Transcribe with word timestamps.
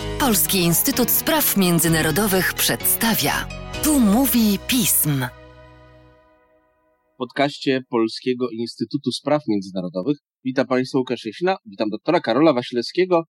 Polski 0.00 0.58
Instytut 0.58 1.10
Spraw 1.10 1.56
Międzynarodowych 1.56 2.54
przedstawia. 2.54 3.32
Tu 3.84 4.00
mówi 4.00 4.58
pism. 4.68 5.10
W 7.14 7.16
podcaście 7.18 7.80
Polskiego 7.88 8.50
Instytutu 8.50 9.10
Spraw 9.10 9.42
Międzynarodowych 9.48 10.16
witam 10.44 10.66
Państwa 10.66 10.98
Łukasz 10.98 11.24
Jasina, 11.24 11.56
witam 11.66 11.88
doktora 11.90 12.20
Karola 12.20 12.52
Wasilewskiego, 12.52 13.22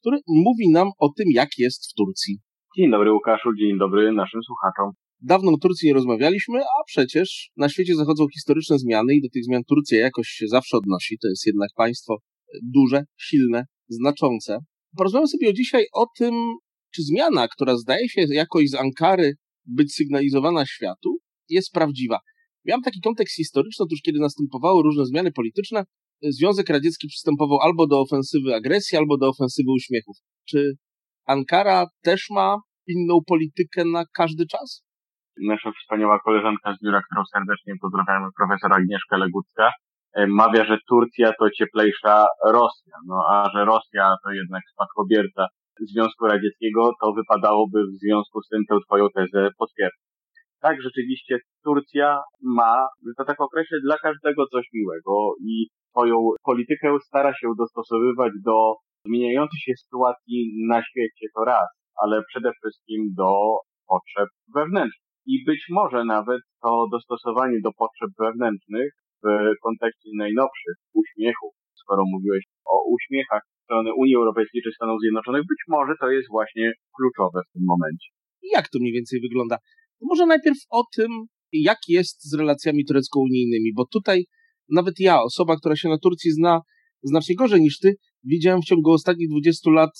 który 0.00 0.18
mówi 0.26 0.70
nam 0.70 0.88
o 0.98 1.08
tym, 1.08 1.26
jak 1.34 1.48
jest 1.58 1.90
w 1.90 1.94
Turcji. 1.94 2.38
Dzień 2.76 2.90
dobry 2.90 3.12
Łukaszu, 3.12 3.48
dzień 3.60 3.78
dobry 3.78 4.12
naszym 4.12 4.40
słuchaczom. 4.42 4.90
Dawno 5.20 5.52
o 5.52 5.58
Turcji 5.58 5.88
nie 5.88 5.94
rozmawialiśmy, 5.94 6.60
a 6.60 6.84
przecież 6.86 7.50
na 7.56 7.68
świecie 7.68 7.94
zachodzą 7.94 8.26
historyczne 8.34 8.78
zmiany 8.78 9.14
i 9.14 9.22
do 9.22 9.28
tych 9.28 9.44
zmian 9.44 9.62
Turcja 9.64 10.00
jakoś 10.00 10.28
się 10.28 10.46
zawsze 10.48 10.76
odnosi. 10.76 11.18
To 11.22 11.28
jest 11.28 11.46
jednak 11.46 11.70
państwo 11.76 12.16
duże, 12.62 13.02
silne, 13.16 13.64
znaczące. 13.88 14.58
Porozmawiamy 14.98 15.28
sobie 15.28 15.54
dzisiaj 15.54 15.84
o 15.92 16.06
tym, 16.18 16.34
czy 16.94 17.02
zmiana, 17.02 17.48
która 17.48 17.76
zdaje 17.76 18.08
się 18.08 18.20
jakoś 18.30 18.70
z 18.70 18.74
Ankary 18.74 19.32
być 19.66 19.94
sygnalizowana 19.94 20.66
światu, 20.66 21.18
jest 21.48 21.72
prawdziwa. 21.72 22.18
Miałem 22.64 22.82
taki 22.82 23.00
kontekst 23.00 23.36
historyczny, 23.36 23.82
otóż 23.84 23.98
kiedy 24.02 24.18
następowały 24.18 24.82
różne 24.82 25.04
zmiany 25.06 25.32
polityczne, 25.32 25.84
Związek 26.22 26.68
Radziecki 26.68 27.08
przystępował 27.08 27.58
albo 27.60 27.86
do 27.86 28.00
ofensywy 28.00 28.54
agresji, 28.54 28.98
albo 28.98 29.18
do 29.18 29.28
ofensywy 29.28 29.70
uśmiechów. 29.72 30.16
Czy 30.48 30.72
Ankara 31.26 31.86
też 32.02 32.26
ma 32.30 32.56
inną 32.86 33.18
politykę 33.26 33.84
na 33.84 34.04
każdy 34.14 34.46
czas? 34.46 34.82
Nasza 35.40 35.72
wspaniała 35.82 36.18
koleżanka 36.24 36.74
z 36.74 36.84
biura, 36.84 37.00
którą 37.06 37.22
serdecznie 37.32 37.74
pozdrawiamy, 37.82 38.26
profesor 38.38 38.72
Agnieszka 38.72 39.16
Legucka, 39.16 39.70
E, 39.70 39.87
mawia, 40.28 40.64
że 40.64 40.78
Turcja 40.88 41.32
to 41.38 41.50
cieplejsza 41.50 42.26
Rosja, 42.44 42.96
no 43.06 43.16
a 43.30 43.50
że 43.54 43.64
Rosja 43.64 44.14
to 44.24 44.30
jednak 44.30 44.62
spadkobierca 44.72 45.46
Związku 45.80 46.26
Radzieckiego, 46.26 46.92
to 47.00 47.12
wypadałoby 47.12 47.78
w 47.84 47.98
związku 48.04 48.42
z 48.42 48.48
tym 48.48 48.62
tę 48.68 48.76
twoją 48.86 49.06
tezę 49.14 49.50
potwierdzić. 49.58 50.08
Tak, 50.60 50.82
rzeczywiście 50.82 51.38
Turcja 51.64 52.22
ma, 52.42 52.86
to 53.18 53.24
tak 53.24 53.40
określę, 53.40 53.78
dla 53.84 53.96
każdego 53.98 54.46
coś 54.46 54.66
miłego 54.74 55.34
i 55.40 55.66
swoją 55.90 56.14
politykę 56.44 56.96
stara 57.06 57.32
się 57.34 57.48
dostosowywać 57.58 58.32
do 58.44 58.74
zmieniającej 59.06 59.60
się 59.60 59.72
sytuacji 59.84 60.52
na 60.68 60.82
świecie, 60.82 61.26
to 61.34 61.44
raz, 61.44 61.68
ale 62.02 62.22
przede 62.28 62.50
wszystkim 62.52 63.14
do 63.16 63.32
potrzeb 63.88 64.28
wewnętrznych. 64.54 65.08
I 65.26 65.44
być 65.44 65.66
może 65.70 66.04
nawet 66.04 66.40
to 66.62 66.86
dostosowanie 66.92 67.60
do 67.64 67.70
potrzeb 67.72 68.10
wewnętrznych 68.18 68.92
w 69.24 69.60
kontekście 69.62 70.08
najnowszych 70.24 70.76
uśmiechów, 71.00 71.52
skoro 71.82 72.02
mówiłeś 72.14 72.44
o 72.74 72.76
uśmiechach 72.96 73.42
strony 73.64 73.90
Unii 74.02 74.16
Europejskiej 74.16 74.62
czy 74.64 74.70
Stanów 74.72 75.00
Zjednoczonych, 75.00 75.42
być 75.52 75.62
może 75.68 75.92
to 76.00 76.10
jest 76.10 76.28
właśnie 76.30 76.72
kluczowe 76.96 77.40
w 77.48 77.52
tym 77.52 77.62
momencie. 77.72 78.08
Jak 78.56 78.68
to 78.68 78.78
mniej 78.78 78.92
więcej 78.92 79.20
wygląda? 79.20 79.56
To 79.98 80.06
może 80.10 80.26
najpierw 80.26 80.58
o 80.70 80.82
tym, 80.96 81.10
jak 81.52 81.78
jest 81.88 82.30
z 82.30 82.34
relacjami 82.34 82.84
turecko-unijnymi, 82.84 83.70
bo 83.76 83.84
tutaj 83.92 84.24
nawet 84.70 84.94
ja, 85.00 85.22
osoba, 85.22 85.56
która 85.56 85.76
się 85.76 85.88
na 85.88 85.98
Turcji 85.98 86.30
zna 86.32 86.60
znacznie 87.02 87.34
gorzej 87.34 87.60
niż 87.60 87.78
ty, 87.78 87.94
widziałem 88.24 88.60
w 88.60 88.64
ciągu 88.64 88.90
ostatnich 88.92 89.28
20 89.30 89.70
lat 89.70 89.90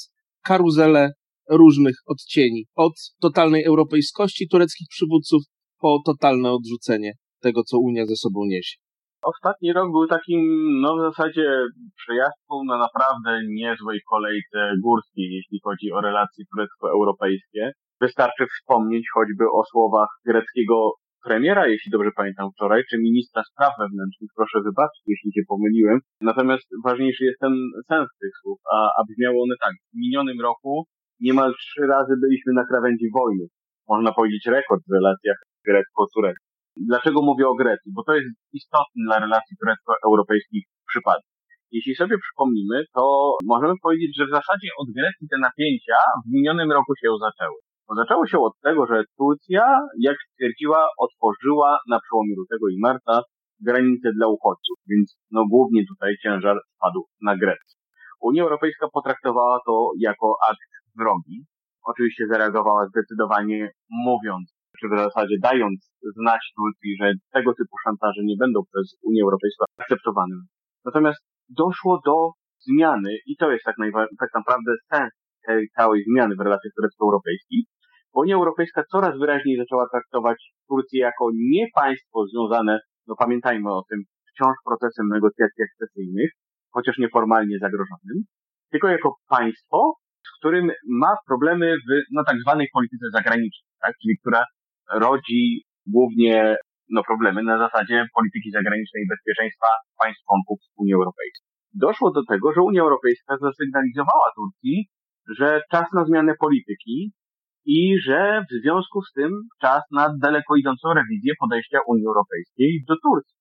karuzelę 0.44 1.10
różnych 1.50 1.96
odcieni. 2.06 2.66
Od 2.74 2.92
totalnej 3.20 3.64
europejskości 3.64 4.48
tureckich 4.48 4.86
przywódców 4.90 5.42
po 5.80 5.98
totalne 6.06 6.52
odrzucenie 6.52 7.12
tego, 7.40 7.62
co 7.64 7.78
Unia 7.78 8.06
ze 8.06 8.16
sobą 8.16 8.40
niesie. 8.44 8.76
Ostatni 9.22 9.72
rok 9.72 9.88
był 9.92 10.06
takim, 10.06 10.40
no 10.80 10.96
w 10.96 11.00
zasadzie 11.00 11.46
przejażdżką 11.96 12.54
na 12.64 12.78
naprawdę 12.78 13.30
niezłej 13.48 14.00
kolejce 14.10 14.58
górskiej, 14.84 15.28
jeśli 15.36 15.58
chodzi 15.64 15.92
o 15.92 16.00
relacje 16.00 16.44
turecko-europejskie. 16.50 17.72
Wystarczy 18.00 18.46
wspomnieć 18.46 19.04
choćby 19.14 19.44
o 19.58 19.62
słowach 19.70 20.08
greckiego 20.26 20.92
premiera, 21.24 21.66
jeśli 21.66 21.90
dobrze 21.90 22.10
pamiętam 22.16 22.48
wczoraj, 22.50 22.82
czy 22.90 22.96
ministra 22.98 23.42
spraw 23.50 23.72
wewnętrznych, 23.78 24.30
proszę 24.36 24.58
wybaczyć, 24.68 25.02
jeśli 25.06 25.30
się 25.32 25.42
pomyliłem. 25.48 25.98
Natomiast 26.20 26.66
ważniejszy 26.84 27.24
jest 27.24 27.40
ten 27.40 27.54
sens 27.88 28.08
tych 28.20 28.34
słów, 28.42 28.58
a, 28.74 28.78
a 28.98 29.00
brzmiało 29.08 29.42
one 29.42 29.56
tak. 29.64 29.74
W 29.92 29.96
minionym 30.04 30.40
roku 30.48 30.84
niemal 31.20 31.50
trzy 31.60 31.82
razy 31.94 32.14
byliśmy 32.22 32.52
na 32.52 32.64
krawędzi 32.70 33.08
wojny. 33.18 33.44
Można 33.88 34.12
powiedzieć 34.12 34.46
rekord 34.46 34.82
w 34.88 34.92
relacjach 34.92 35.38
grecko-tureckich. 35.66 36.47
Dlaczego 36.86 37.22
mówię 37.22 37.48
o 37.48 37.54
Grecji? 37.54 37.92
Bo 37.96 38.02
to 38.06 38.12
jest 38.14 38.28
istotny 38.52 39.00
dla 39.06 39.18
relacji 39.18 39.56
turecko-europejskich 39.60 40.64
przypadek. 40.90 41.28
Jeśli 41.76 41.94
sobie 41.94 42.16
przypomnimy, 42.24 42.84
to 42.94 43.04
możemy 43.54 43.74
powiedzieć, 43.82 44.12
że 44.18 44.26
w 44.26 44.36
zasadzie 44.38 44.68
od 44.80 44.88
Grecji 44.98 45.28
te 45.30 45.38
napięcia 45.38 45.98
w 46.24 46.32
minionym 46.34 46.72
roku 46.72 46.92
się 47.00 47.08
zaczęły. 47.26 47.58
Bo 47.88 47.94
zaczęło 47.94 48.26
się 48.26 48.38
od 48.38 48.54
tego, 48.66 48.86
że 48.86 49.04
Turcja, 49.18 49.64
jak 50.08 50.16
stwierdziła, 50.26 50.80
otworzyła 51.04 51.78
na 51.92 51.98
przełomie 52.04 52.34
lutego 52.40 52.68
i 52.68 52.80
marca 52.86 53.14
granice 53.60 54.08
dla 54.12 54.26
uchodźców, 54.28 54.76
więc 54.90 55.18
no 55.30 55.40
głównie 55.50 55.82
tutaj 55.90 56.10
ciężar 56.22 56.56
spadł 56.74 57.00
na 57.22 57.36
Grecję. 57.36 57.74
Unia 58.20 58.42
Europejska 58.42 58.86
potraktowała 58.92 59.58
to 59.66 59.90
jako 59.98 60.36
akt 60.50 60.72
wrogi. 60.98 61.44
Oczywiście 61.90 62.26
zareagowała 62.26 62.86
zdecydowanie 62.86 63.70
mówiąc, 63.90 64.57
czy 64.80 64.88
w 64.88 64.98
zasadzie 65.06 65.36
dając 65.42 65.78
znać 66.16 66.42
Turcji, 66.56 66.96
że 67.00 67.12
tego 67.32 67.50
typu 67.60 67.74
szantaże 67.84 68.22
nie 68.24 68.36
będą 68.42 68.60
przez 68.72 68.96
Unię 69.02 69.22
Europejską 69.22 69.64
akceptowane. 69.78 70.34
Natomiast 70.84 71.20
doszło 71.48 72.00
do 72.06 72.16
zmiany 72.68 73.12
i 73.26 73.36
to 73.36 73.50
jest 73.50 73.64
tak, 73.64 73.76
tak 74.20 74.30
naprawdę 74.34 74.72
sens 74.92 75.12
tej 75.46 75.68
całej 75.76 76.04
zmiany 76.04 76.34
w 76.36 76.40
relacjach 76.40 76.72
turecko-europejskich, 76.76 77.64
bo 78.14 78.20
Unia 78.20 78.36
Europejska 78.36 78.82
coraz 78.92 79.18
wyraźniej 79.18 79.56
zaczęła 79.58 79.86
traktować 79.92 80.38
Turcję 80.68 81.00
jako 81.00 81.30
nie 81.34 81.66
państwo 81.74 82.26
związane, 82.26 82.80
no 83.06 83.14
pamiętajmy 83.18 83.70
o 83.70 83.82
tym, 83.90 83.98
wciąż 84.30 84.54
procesem 84.64 85.06
negocjacji 85.08 85.64
akcesyjnych, 85.64 86.30
chociaż 86.74 86.98
nieformalnie 86.98 87.58
zagrożonym, 87.58 88.18
tylko 88.70 88.88
jako 88.88 89.14
państwo, 89.28 89.92
z 90.26 90.38
którym 90.38 90.70
ma 90.88 91.12
problemy 91.26 91.76
w 91.76 91.88
no, 92.12 92.22
tak 92.26 92.36
zwanej 92.40 92.68
polityce 92.72 93.06
zagranicznej, 93.12 93.70
tak? 93.82 93.92
czyli 94.02 94.14
która 94.20 94.42
rodzi 94.92 95.62
głównie 95.86 96.56
no, 96.90 97.02
problemy 97.10 97.42
na 97.42 97.58
zasadzie 97.58 98.06
polityki 98.14 98.50
zagranicznej 98.50 99.02
i 99.02 99.10
bezpieczeństwa 99.14 99.66
państw 100.02 100.24
członków 100.26 100.58
Unii 100.76 100.94
Europejskiej. 100.94 101.48
Doszło 101.74 102.10
do 102.10 102.22
tego, 102.24 102.52
że 102.52 102.62
Unia 102.62 102.82
Europejska 102.82 103.36
zasygnalizowała 103.40 104.28
Turcji, 104.36 104.86
że 105.38 105.60
czas 105.72 105.86
na 105.92 106.04
zmianę 106.04 106.32
polityki 106.40 107.12
i 107.64 108.00
że 108.06 108.42
w 108.50 108.62
związku 108.62 109.02
z 109.02 109.12
tym 109.12 109.30
czas 109.60 109.82
na 109.92 110.08
daleko 110.22 110.56
idącą 110.56 110.94
rewizję 110.94 111.32
podejścia 111.40 111.78
Unii 111.86 112.06
Europejskiej 112.06 112.84
do 112.88 112.94
Turcji. 113.04 113.36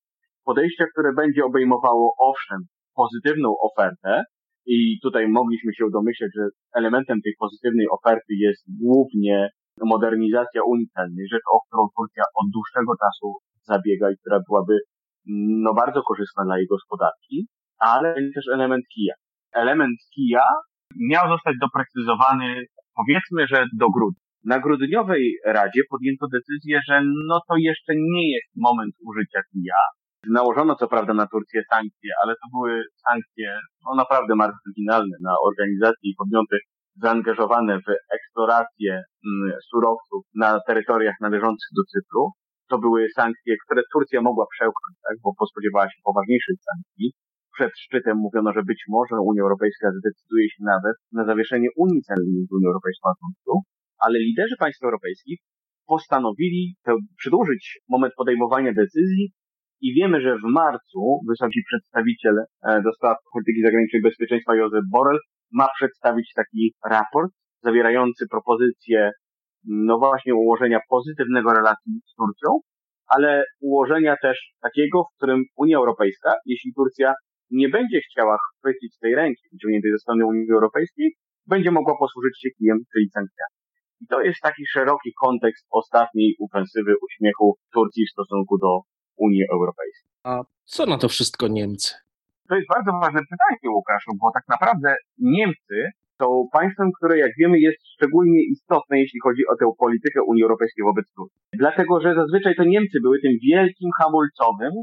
Podejścia, 0.45 0.85
które 0.91 1.13
będzie 1.13 1.45
obejmowało 1.45 2.13
owszem 2.29 2.59
pozytywną 2.95 3.49
ofertę 3.67 4.23
i 4.65 4.99
tutaj 5.03 5.27
mogliśmy 5.27 5.73
się 5.73 5.85
domyśleć, 5.93 6.31
że 6.35 6.43
elementem 6.75 7.17
tej 7.21 7.33
pozytywnej 7.39 7.87
oferty 7.97 8.33
jest 8.45 8.63
głównie 8.81 9.49
modernizacja 9.85 10.61
Unii 10.63 10.87
Celnej, 10.95 11.27
rzecz, 11.31 11.47
o 11.53 11.59
którą 11.65 11.81
Turcja 11.97 12.23
od 12.39 12.47
dłuższego 12.53 12.93
czasu 13.03 13.27
zabiega 13.71 14.11
i 14.11 14.17
która 14.21 14.39
byłaby 14.49 14.75
no, 15.63 15.73
bardzo 15.73 16.01
korzystna 16.03 16.43
dla 16.45 16.57
jej 16.57 16.67
gospodarki, 16.67 17.47
ale 17.79 18.15
też 18.35 18.45
element 18.53 18.85
kija. 18.93 19.15
Element 19.53 19.97
kija 20.15 20.45
miał 21.11 21.29
zostać 21.29 21.55
doprecyzowany, 21.61 22.65
powiedzmy, 22.99 23.47
że 23.47 23.65
do 23.81 23.87
grudnia. 23.95 24.27
Na 24.45 24.59
grudniowej 24.59 25.23
Radzie 25.45 25.81
podjęto 25.89 26.25
decyzję, 26.37 26.79
że 26.87 27.01
no 27.29 27.39
to 27.47 27.55
jeszcze 27.57 27.93
nie 28.13 28.33
jest 28.35 28.51
moment 28.55 28.93
użycia 29.09 29.41
kija. 29.51 29.81
Nałożono 30.29 30.75
co 30.75 30.87
prawda 30.87 31.13
na 31.13 31.27
Turcję 31.27 31.61
sankcje, 31.73 32.11
ale 32.23 32.33
to 32.33 32.45
były 32.53 32.83
sankcje 33.07 33.59
no, 33.85 33.95
naprawdę 33.95 34.35
marginalne 34.35 35.17
na 35.21 35.33
organizacje 35.49 36.05
i 36.11 36.15
podmioty 36.17 36.57
zaangażowane 37.01 37.73
w 37.85 37.89
eksplorację 38.15 38.91
mm, 38.93 39.51
surowców 39.69 40.21
na 40.35 40.59
terytoriach 40.67 41.15
należących 41.21 41.69
do 41.77 41.83
Cypru. 41.91 42.23
To 42.69 42.75
były 42.79 43.07
sankcje, 43.15 43.55
które 43.65 43.81
Turcja 43.93 44.21
mogła 44.21 44.45
przełknąć, 44.55 44.95
tak, 45.07 45.15
bo 45.23 45.45
spodziewała 45.51 45.87
się 45.89 45.99
poważniejszych 46.03 46.59
sankcji. 46.69 47.07
Przed 47.55 47.71
szczytem 47.83 48.17
mówiono, 48.17 48.49
że 48.53 48.63
być 48.63 48.81
może 48.89 49.15
Unia 49.29 49.41
Europejska 49.41 49.87
zdecyduje 49.99 50.49
się 50.49 50.61
nawet 50.73 50.95
na 51.11 51.25
zawieszenie 51.25 51.69
Unii 51.83 52.01
Celnej 52.01 52.45
z 52.47 52.51
Unią 52.57 52.67
Europejską 52.67 53.07
ale 54.05 54.19
liderzy 54.19 54.55
państw 54.59 54.83
europejskich 54.83 55.39
postanowili 55.87 56.75
przedłużyć 57.17 57.79
moment 57.89 58.13
podejmowania 58.17 58.73
decyzji 58.73 59.31
i 59.81 59.93
wiemy, 59.93 60.21
że 60.21 60.37
w 60.37 60.51
marcu 60.53 61.19
wysoki 61.29 61.59
przedstawiciel 61.69 62.35
e, 62.39 62.81
do 62.81 62.91
spraw 62.93 63.17
polityki 63.33 63.61
zagranicznej 63.61 64.01
bezpieczeństwa 64.01 64.55
Josep 64.55 64.85
Borrell 64.91 65.19
ma 65.51 65.67
przedstawić 65.77 66.33
taki 66.35 66.73
raport 66.85 67.31
zawierający 67.63 68.25
propozycję, 68.31 69.11
no 69.63 69.97
właśnie, 69.97 70.35
ułożenia 70.35 70.79
pozytywnego 70.89 71.53
relacji 71.53 71.93
z 72.11 72.15
Turcją, 72.15 72.59
ale 73.07 73.43
ułożenia 73.61 74.15
też 74.21 74.37
takiego, 74.61 75.03
w 75.03 75.17
którym 75.17 75.43
Unia 75.55 75.77
Europejska, 75.77 76.33
jeśli 76.45 76.73
Turcja 76.73 77.13
nie 77.51 77.69
będzie 77.69 77.99
chciała 78.01 78.37
chwycić 78.37 78.97
tej 79.01 79.15
ręki 79.15 79.41
wyciągniętej 79.53 79.91
ze 79.91 79.97
strony 79.97 80.25
Unii 80.25 80.51
Europejskiej, 80.51 81.15
będzie 81.47 81.71
mogła 81.71 81.93
posłużyć 81.99 82.41
się 82.41 82.49
kijem, 82.57 82.77
czyli 82.93 83.09
sankcjami. 83.09 83.55
I 84.01 84.07
to 84.07 84.21
jest 84.21 84.39
taki 84.41 84.63
szeroki 84.67 85.11
kontekst 85.23 85.67
ostatniej 85.71 86.35
ofensywy 86.45 86.93
uśmiechu 87.05 87.55
Turcji 87.73 88.05
w 88.05 88.11
stosunku 88.11 88.57
do 88.57 88.79
Unii 89.17 89.43
Europejskiej. 89.53 90.11
A 90.23 90.41
co 90.63 90.85
na 90.85 90.97
to 90.97 91.09
wszystko 91.09 91.47
Niemcy? 91.47 92.06
To 92.49 92.55
jest 92.55 92.69
bardzo 92.75 92.91
ważne 93.03 93.21
pytanie, 93.31 93.73
Łukaszu, 93.75 94.11
bo 94.21 94.27
tak 94.37 94.45
naprawdę 94.53 94.89
Niemcy 95.37 95.77
są 96.21 96.27
państwem, 96.57 96.87
które 96.97 97.13
jak 97.23 97.31
wiemy 97.39 97.57
jest 97.67 97.81
szczególnie 97.93 98.41
istotne, 98.53 98.99
jeśli 99.03 99.19
chodzi 99.25 99.43
o 99.51 99.55
tę 99.59 99.65
politykę 99.83 100.19
Unii 100.31 100.43
Europejskiej 100.43 100.83
wobec 100.89 101.05
Turcji. 101.15 101.41
Dlatego, 101.63 102.01
że 102.03 102.15
zazwyczaj 102.21 102.53
to 102.55 102.63
Niemcy 102.63 102.97
były 103.05 103.17
tym 103.23 103.33
wielkim 103.47 103.89
hamulcowym, 103.99 104.73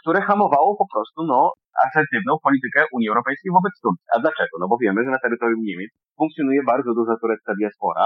które 0.00 0.20
hamowało 0.28 0.70
po 0.82 0.86
prostu, 0.92 1.18
no, 1.32 1.52
asertywną 1.86 2.32
politykę 2.46 2.80
Unii 2.96 3.08
Europejskiej 3.12 3.50
wobec 3.58 3.74
Turcji. 3.82 4.06
A 4.14 4.16
dlaczego? 4.24 4.54
No 4.60 4.66
bo 4.70 4.76
wiemy, 4.82 4.98
że 5.04 5.10
na 5.10 5.22
terytorium 5.24 5.60
Niemiec 5.68 5.90
funkcjonuje 6.18 6.60
bardzo 6.72 6.90
duża 6.98 7.14
turecka 7.20 7.52
diaspora 7.60 8.04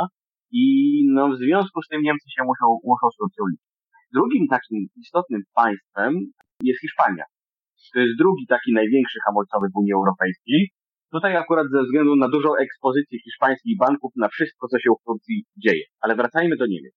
i 0.62 0.65
no, 1.17 1.23
w 1.33 1.37
związku 1.43 1.83
z 1.83 1.89
tym 1.89 2.00
Niemcy 2.03 2.27
się 2.35 2.43
muszą, 2.50 2.67
muszą 2.91 3.06
z 3.15 3.17
Turcją 3.21 3.43
liczyć. 3.50 3.69
Drugim 4.15 4.45
takim 4.55 4.79
istotnym 5.03 5.43
państwem 5.55 6.12
jest 6.69 6.81
Hiszpania. 6.81 7.25
To 7.95 8.01
jest 8.01 8.19
drugi 8.19 8.45
taki 8.55 8.71
największy 8.81 9.19
hamulcowy 9.27 9.67
w 9.73 9.77
Unii 9.81 9.93
Europejskiej. 10.01 10.61
Tutaj 11.15 11.37
akurat 11.37 11.67
ze 11.75 11.83
względu 11.83 12.17
na 12.17 12.29
dużą 12.29 12.51
ekspozycję 12.65 13.17
hiszpańskich 13.25 13.77
banków 13.85 14.13
na 14.17 14.29
wszystko, 14.29 14.69
co 14.69 14.79
się 14.79 14.91
w 14.91 15.05
Turcji 15.07 15.37
dzieje. 15.65 15.85
Ale 16.01 16.13
wracajmy 16.17 16.57
do 16.57 16.67
Niemiec. 16.67 16.95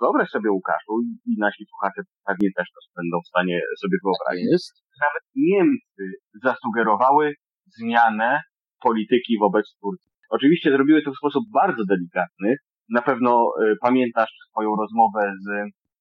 Wyobraź 0.00 0.28
sobie, 0.30 0.50
Łukaszu, 0.50 0.94
i 1.30 1.32
nasi 1.38 1.62
słuchacze 1.70 2.00
pewnie 2.28 2.48
też 2.56 2.66
to 2.74 2.80
będą 3.00 3.16
w 3.24 3.28
stanie 3.32 3.60
sobie 3.82 3.96
wyobrazić. 4.04 4.52
Jest. 4.52 4.74
Nawet 5.04 5.24
Niemcy 5.50 6.04
zasugerowały 6.46 7.34
zmianę 7.78 8.40
polityki 8.82 9.38
wobec 9.40 9.66
Turcji. 9.80 10.10
Oczywiście 10.30 10.70
zrobiły 10.70 11.02
to 11.02 11.10
w 11.12 11.16
sposób 11.16 11.44
bardzo 11.52 11.82
delikatny. 11.88 12.56
Na 12.88 13.02
pewno 13.02 13.30
y, 13.62 13.76
pamiętasz 13.80 14.32
swoją 14.50 14.70
rozmowę 14.82 15.32
z 15.44 15.46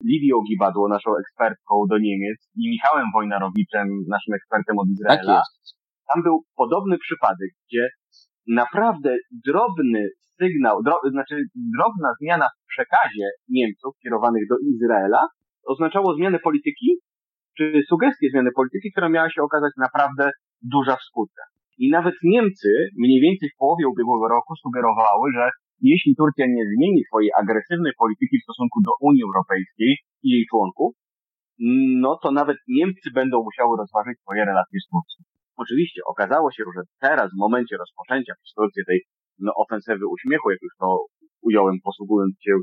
Lidią 0.09 0.35
Gibadło, 0.49 0.87
naszą 0.87 1.09
ekspertką 1.21 1.73
do 1.89 1.97
Niemiec 1.97 2.39
i 2.55 2.69
Michałem 2.69 3.05
Wojnarowiczem, 3.13 3.87
naszym 4.15 4.33
ekspertem 4.33 4.79
od 4.79 4.87
Izraela. 4.93 5.23
Tak 5.23 5.45
jest. 5.59 5.77
Tam 6.13 6.23
był 6.23 6.43
podobny 6.55 6.97
przypadek, 6.97 7.49
gdzie 7.65 7.89
naprawdę 8.47 9.17
drobny 9.47 10.01
sygnał, 10.39 10.83
dro, 10.83 10.95
znaczy 11.11 11.35
drobna 11.77 12.09
zmiana 12.21 12.47
w 12.49 12.67
przekazie 12.67 13.27
Niemców 13.49 13.93
kierowanych 14.03 14.43
do 14.49 14.55
Izraela 14.71 15.21
oznaczało 15.65 16.15
zmianę 16.15 16.39
polityki, 16.39 16.89
czy 17.57 17.81
sugestię 17.89 18.27
zmiany 18.31 18.49
polityki, 18.55 18.91
która 18.91 19.09
miała 19.09 19.29
się 19.29 19.41
okazać 19.41 19.71
naprawdę 19.77 20.31
duża 20.61 20.95
w 20.95 21.03
skutkach. 21.09 21.49
I 21.77 21.89
nawet 21.89 22.15
Niemcy 22.23 22.69
mniej 22.97 23.21
więcej 23.21 23.49
w 23.49 23.57
połowie 23.57 23.87
ubiegłego 23.87 24.27
roku 24.27 24.53
sugerowały, 24.55 25.31
że 25.33 25.49
jeśli 25.91 26.11
Turcja 26.15 26.45
nie 26.55 26.65
zmieni 26.73 27.01
swojej 27.03 27.29
agresywnej 27.41 27.93
polityki 28.01 28.35
w 28.39 28.45
stosunku 28.47 28.77
do 28.87 28.91
Unii 29.07 29.23
Europejskiej 29.29 29.91
i 30.25 30.27
jej 30.35 30.45
członków, 30.51 30.89
no 32.05 32.11
to 32.23 32.27
nawet 32.31 32.57
Niemcy 32.67 33.07
będą 33.19 33.35
musiały 33.49 33.73
rozważyć 33.81 34.15
swoje 34.19 34.41
relacje 34.45 34.79
z 34.85 34.87
Turcją. 34.91 35.19
Oczywiście 35.63 36.01
okazało 36.13 36.47
się, 36.51 36.63
że 36.75 36.81
teraz, 37.05 37.27
w 37.31 37.41
momencie 37.45 37.75
rozpoczęcia 37.77 38.33
przez 38.39 38.53
Turcję 38.53 38.83
tej 38.89 38.99
no, 39.39 39.51
ofensywy 39.63 40.05
uśmiechu, 40.15 40.51
jak 40.51 40.61
już 40.61 40.73
to 40.79 40.87
ująłem, 41.41 41.75
posługując 41.83 42.33
się 42.45 42.53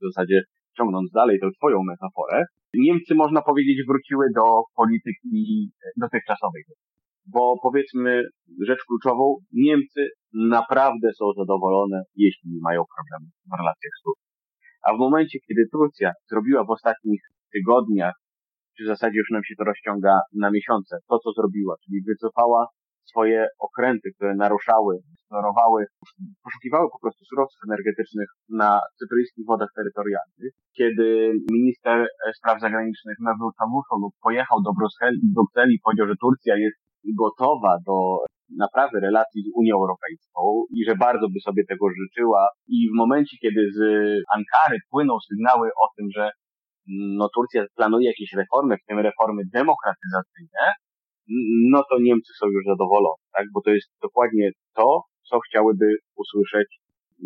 w 0.00 0.04
zasadzie 0.08 0.38
ciągnąc 0.76 1.10
dalej 1.12 1.36
tę 1.40 1.48
twoją 1.58 1.78
metaforę, 1.92 2.44
Niemcy, 2.74 3.14
można 3.14 3.42
powiedzieć, 3.42 3.78
wróciły 3.88 4.26
do 4.34 4.44
polityki 4.76 5.70
dotychczasowej. 5.96 6.62
Bo 7.26 7.54
powiedzmy 7.62 8.22
rzecz 8.66 8.84
kluczową, 8.88 9.36
Niemcy 9.52 10.08
naprawdę 10.32 11.08
są 11.18 11.24
zadowolone, 11.36 12.02
jeśli 12.16 12.50
nie 12.50 12.60
mają 12.62 12.84
problemów 12.96 13.32
w 13.50 13.58
relacjach 13.58 13.94
z 13.98 14.02
Turcją. 14.02 14.26
A 14.86 14.94
w 14.94 14.98
momencie, 14.98 15.38
kiedy 15.48 15.62
Turcja 15.72 16.12
zrobiła 16.30 16.64
w 16.64 16.70
ostatnich 16.70 17.20
tygodniach, 17.52 18.14
czy 18.76 18.84
w 18.84 18.86
zasadzie 18.86 19.18
już 19.18 19.30
nam 19.30 19.44
się 19.44 19.54
to 19.58 19.64
rozciąga 19.64 20.20
na 20.32 20.50
miesiące, 20.50 20.98
to 21.08 21.18
co 21.18 21.32
zrobiła, 21.32 21.74
czyli 21.84 22.02
wycofała 22.08 22.66
swoje 23.04 23.46
okręty, 23.58 24.08
które 24.14 24.34
naruszały, 24.34 24.98
eksplorowały, 25.14 25.86
poszukiwały 26.44 26.86
po 26.92 26.98
prostu 27.02 27.24
surowców 27.24 27.60
energetycznych 27.68 28.28
na 28.48 28.80
cypryjskich 28.98 29.46
wodach 29.46 29.68
terytorialnych. 29.76 30.52
Kiedy 30.78 31.32
minister 31.52 32.08
spraw 32.38 32.60
zagranicznych 32.60 33.16
Mevlut 33.20 33.54
Cavusoglu 33.60 34.10
pojechał 34.22 34.58
do 34.62 34.70
Brukseli 35.34 35.74
i 35.74 35.80
powiedział, 35.84 36.06
że 36.08 36.16
Turcja 36.20 36.54
jest 36.56 36.78
gotowa 37.22 37.72
do 37.86 37.96
naprawy 38.64 39.00
relacji 39.00 39.42
z 39.42 39.50
Unią 39.54 39.74
Europejską 39.74 40.40
i 40.76 40.84
że 40.88 40.94
bardzo 40.96 41.26
by 41.28 41.40
sobie 41.40 41.62
tego 41.68 41.86
życzyła 42.00 42.48
i 42.68 42.88
w 42.92 42.96
momencie, 42.96 43.36
kiedy 43.42 43.60
z 43.76 43.80
Ankary 44.36 44.78
płyną 44.90 45.14
sygnały 45.28 45.68
o 45.68 45.86
tym, 45.96 46.06
że 46.16 46.30
no 47.18 47.28
Turcja 47.34 47.64
planuje 47.76 48.06
jakieś 48.06 48.32
reformy, 48.32 48.76
w 48.76 48.86
tym 48.88 48.98
reformy 48.98 49.42
demokratyzacyjne, 49.52 50.64
no 51.72 51.82
to 51.90 51.98
Niemcy 52.00 52.32
są 52.40 52.46
już 52.46 52.64
zadowolone, 52.64 53.22
tak? 53.36 53.46
Bo 53.54 53.60
to 53.64 53.70
jest 53.70 53.90
dokładnie 54.02 54.50
to, 54.74 55.02
co 55.28 55.40
chciałyby 55.40 55.86
usłyszeć 56.16 56.68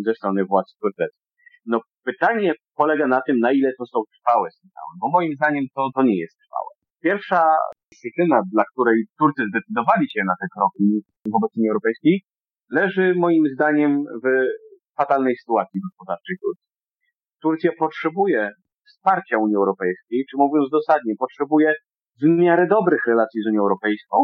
ze 0.06 0.14
strony 0.14 0.44
władz 0.44 0.76
tureckich. 0.80 1.30
No 1.66 1.80
pytanie 2.04 2.52
polega 2.74 3.06
na 3.06 3.20
tym, 3.26 3.38
na 3.38 3.52
ile 3.52 3.70
to 3.78 3.86
są 3.86 3.98
trwałe 4.14 4.50
sygnały, 4.50 4.92
bo 5.00 5.08
moim 5.08 5.34
zdaniem 5.34 5.64
to, 5.74 5.88
to 5.94 6.02
nie 6.02 6.18
jest 6.18 6.36
trwałe. 6.38 6.69
Pierwsza 7.02 7.42
przyczyna, 7.90 8.42
dla 8.52 8.64
której 8.72 8.98
Turcy 9.18 9.42
zdecydowali 9.50 10.06
się 10.10 10.20
na 10.26 10.34
te 10.40 10.46
kroki 10.54 10.84
wobec 11.34 11.50
Unii 11.56 11.68
Europejskiej, 11.68 12.22
leży 12.70 13.14
moim 13.16 13.44
zdaniem 13.54 14.04
w 14.24 14.26
fatalnej 14.96 15.36
sytuacji 15.36 15.80
gospodarczej 15.86 16.36
Turcji. 16.42 16.70
Turcja 17.42 17.70
potrzebuje 17.78 18.50
wsparcia 18.88 19.38
Unii 19.38 19.56
Europejskiej, 19.56 20.24
czy 20.30 20.36
mówiąc 20.36 20.70
dosadnie, 20.70 21.14
potrzebuje 21.18 21.74
w 22.22 22.24
miarę 22.26 22.66
dobrych 22.66 23.06
relacji 23.06 23.42
z 23.42 23.46
Unią 23.46 23.60
Europejską, 23.60 24.16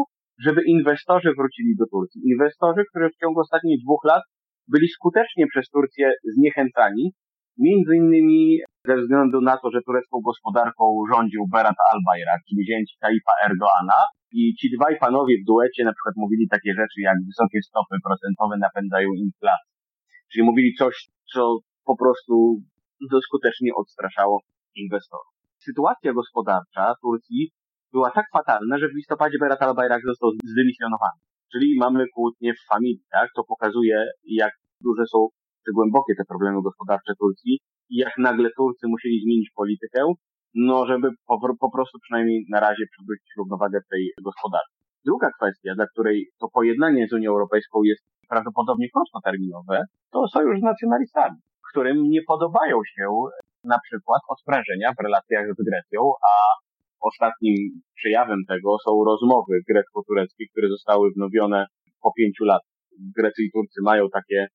żeby 0.45 0.61
inwestorzy 0.65 1.29
wrócili 1.37 1.75
do 1.79 1.85
Turcji. 1.93 2.21
Inwestorzy, 2.31 2.81
którzy 2.89 3.09
w 3.09 3.19
ciągu 3.21 3.39
ostatnich 3.39 3.79
dwóch 3.85 4.03
lat 4.03 4.23
byli 4.67 4.87
skutecznie 4.87 5.47
przez 5.47 5.69
Turcję 5.69 6.13
zniechęcani, 6.35 7.11
między 7.65 7.93
innymi 8.01 8.59
ze 8.89 8.95
względu 9.01 9.41
na 9.41 9.55
to, 9.61 9.71
że 9.71 9.81
turecką 9.81 10.15
gospodarką 10.29 10.83
rządził 11.11 11.41
Berat 11.53 11.79
al-Bayrak, 11.91 12.41
czyli 12.47 12.61
zięć 12.69 12.87
Taifa 13.01 13.33
Erdoana 13.45 13.99
i 14.31 14.55
ci 14.59 14.67
dwaj 14.75 14.93
panowie 15.05 15.35
w 15.41 15.47
duecie 15.49 15.83
na 15.85 15.93
przykład 15.93 16.15
mówili 16.23 16.47
takie 16.55 16.71
rzeczy 16.79 16.99
jak 17.01 17.17
wysokie 17.27 17.59
stopy 17.69 17.95
procentowe 18.07 18.55
napędzają 18.57 19.09
inflację. 19.25 19.71
Czyli 20.31 20.43
mówili 20.49 20.73
coś, 20.81 20.95
co 21.33 21.57
po 21.85 21.95
prostu 21.97 22.33
skutecznie 23.27 23.71
odstraszało 23.75 24.41
inwestorów. 24.75 25.33
Sytuacja 25.67 26.13
gospodarcza 26.13 26.93
Turcji 27.01 27.51
była 27.93 28.11
tak 28.11 28.25
fatalna, 28.33 28.77
że 28.77 28.87
w 28.87 28.95
listopadzie 28.95 29.37
Berat 29.39 29.61
al-Bayrak 29.61 30.01
został 30.05 30.29
zdymisjonowany. 30.51 31.19
Czyli 31.51 31.77
mamy 31.79 32.05
kłótnie 32.13 32.53
w 32.53 32.67
familii, 32.73 33.05
tak? 33.11 33.29
To 33.35 33.43
pokazuje, 33.43 34.05
jak 34.23 34.53
duże 34.81 35.03
są, 35.11 35.27
głębokie 35.75 36.13
te 36.17 36.25
problemy 36.25 36.61
gospodarcze 36.61 37.13
Turcji 37.19 37.59
i 37.89 37.95
jak 37.97 38.13
nagle 38.17 38.49
Turcy 38.57 38.87
musieli 38.87 39.21
zmienić 39.23 39.49
politykę, 39.55 39.99
no 40.55 40.85
żeby 40.85 41.07
po, 41.27 41.35
po 41.59 41.71
prostu 41.71 41.99
przynajmniej 42.03 42.45
na 42.49 42.59
razie 42.59 42.83
przywrócić 42.91 43.29
równowagę 43.37 43.79
tej 43.91 44.03
gospodarki. 44.23 44.75
Druga 45.05 45.29
kwestia, 45.37 45.75
dla 45.75 45.87
której 45.87 46.27
to 46.39 46.47
pojednanie 46.53 47.07
z 47.07 47.13
Unią 47.13 47.31
Europejską 47.31 47.83
jest 47.83 48.03
prawdopodobnie 48.29 48.87
krótkoterminowe, 48.93 49.83
to 50.11 50.27
sojusz 50.27 50.59
z 50.59 50.63
nacjonalistami, 50.63 51.37
którym 51.71 51.97
nie 52.03 52.21
podobają 52.27 52.77
się 52.95 53.07
na 53.63 53.79
przykład 53.85 54.21
odprężenia 54.29 54.93
w 54.93 55.03
relacjach 55.03 55.45
z 55.57 55.63
Grecją, 55.69 55.99
a 56.31 56.33
Ostatnim 57.01 57.55
przejawem 57.95 58.41
tego 58.47 58.77
są 58.85 58.91
rozmowy 59.03 59.53
grecko-tureckie, 59.69 60.45
które 60.51 60.69
zostały 60.69 61.11
wnowione 61.11 61.65
po 62.01 62.13
pięciu 62.17 62.43
latach. 62.45 62.77
Grecy 63.17 63.41
i 63.43 63.51
Turcy 63.51 63.79
mają 63.83 64.09
takie 64.09 64.47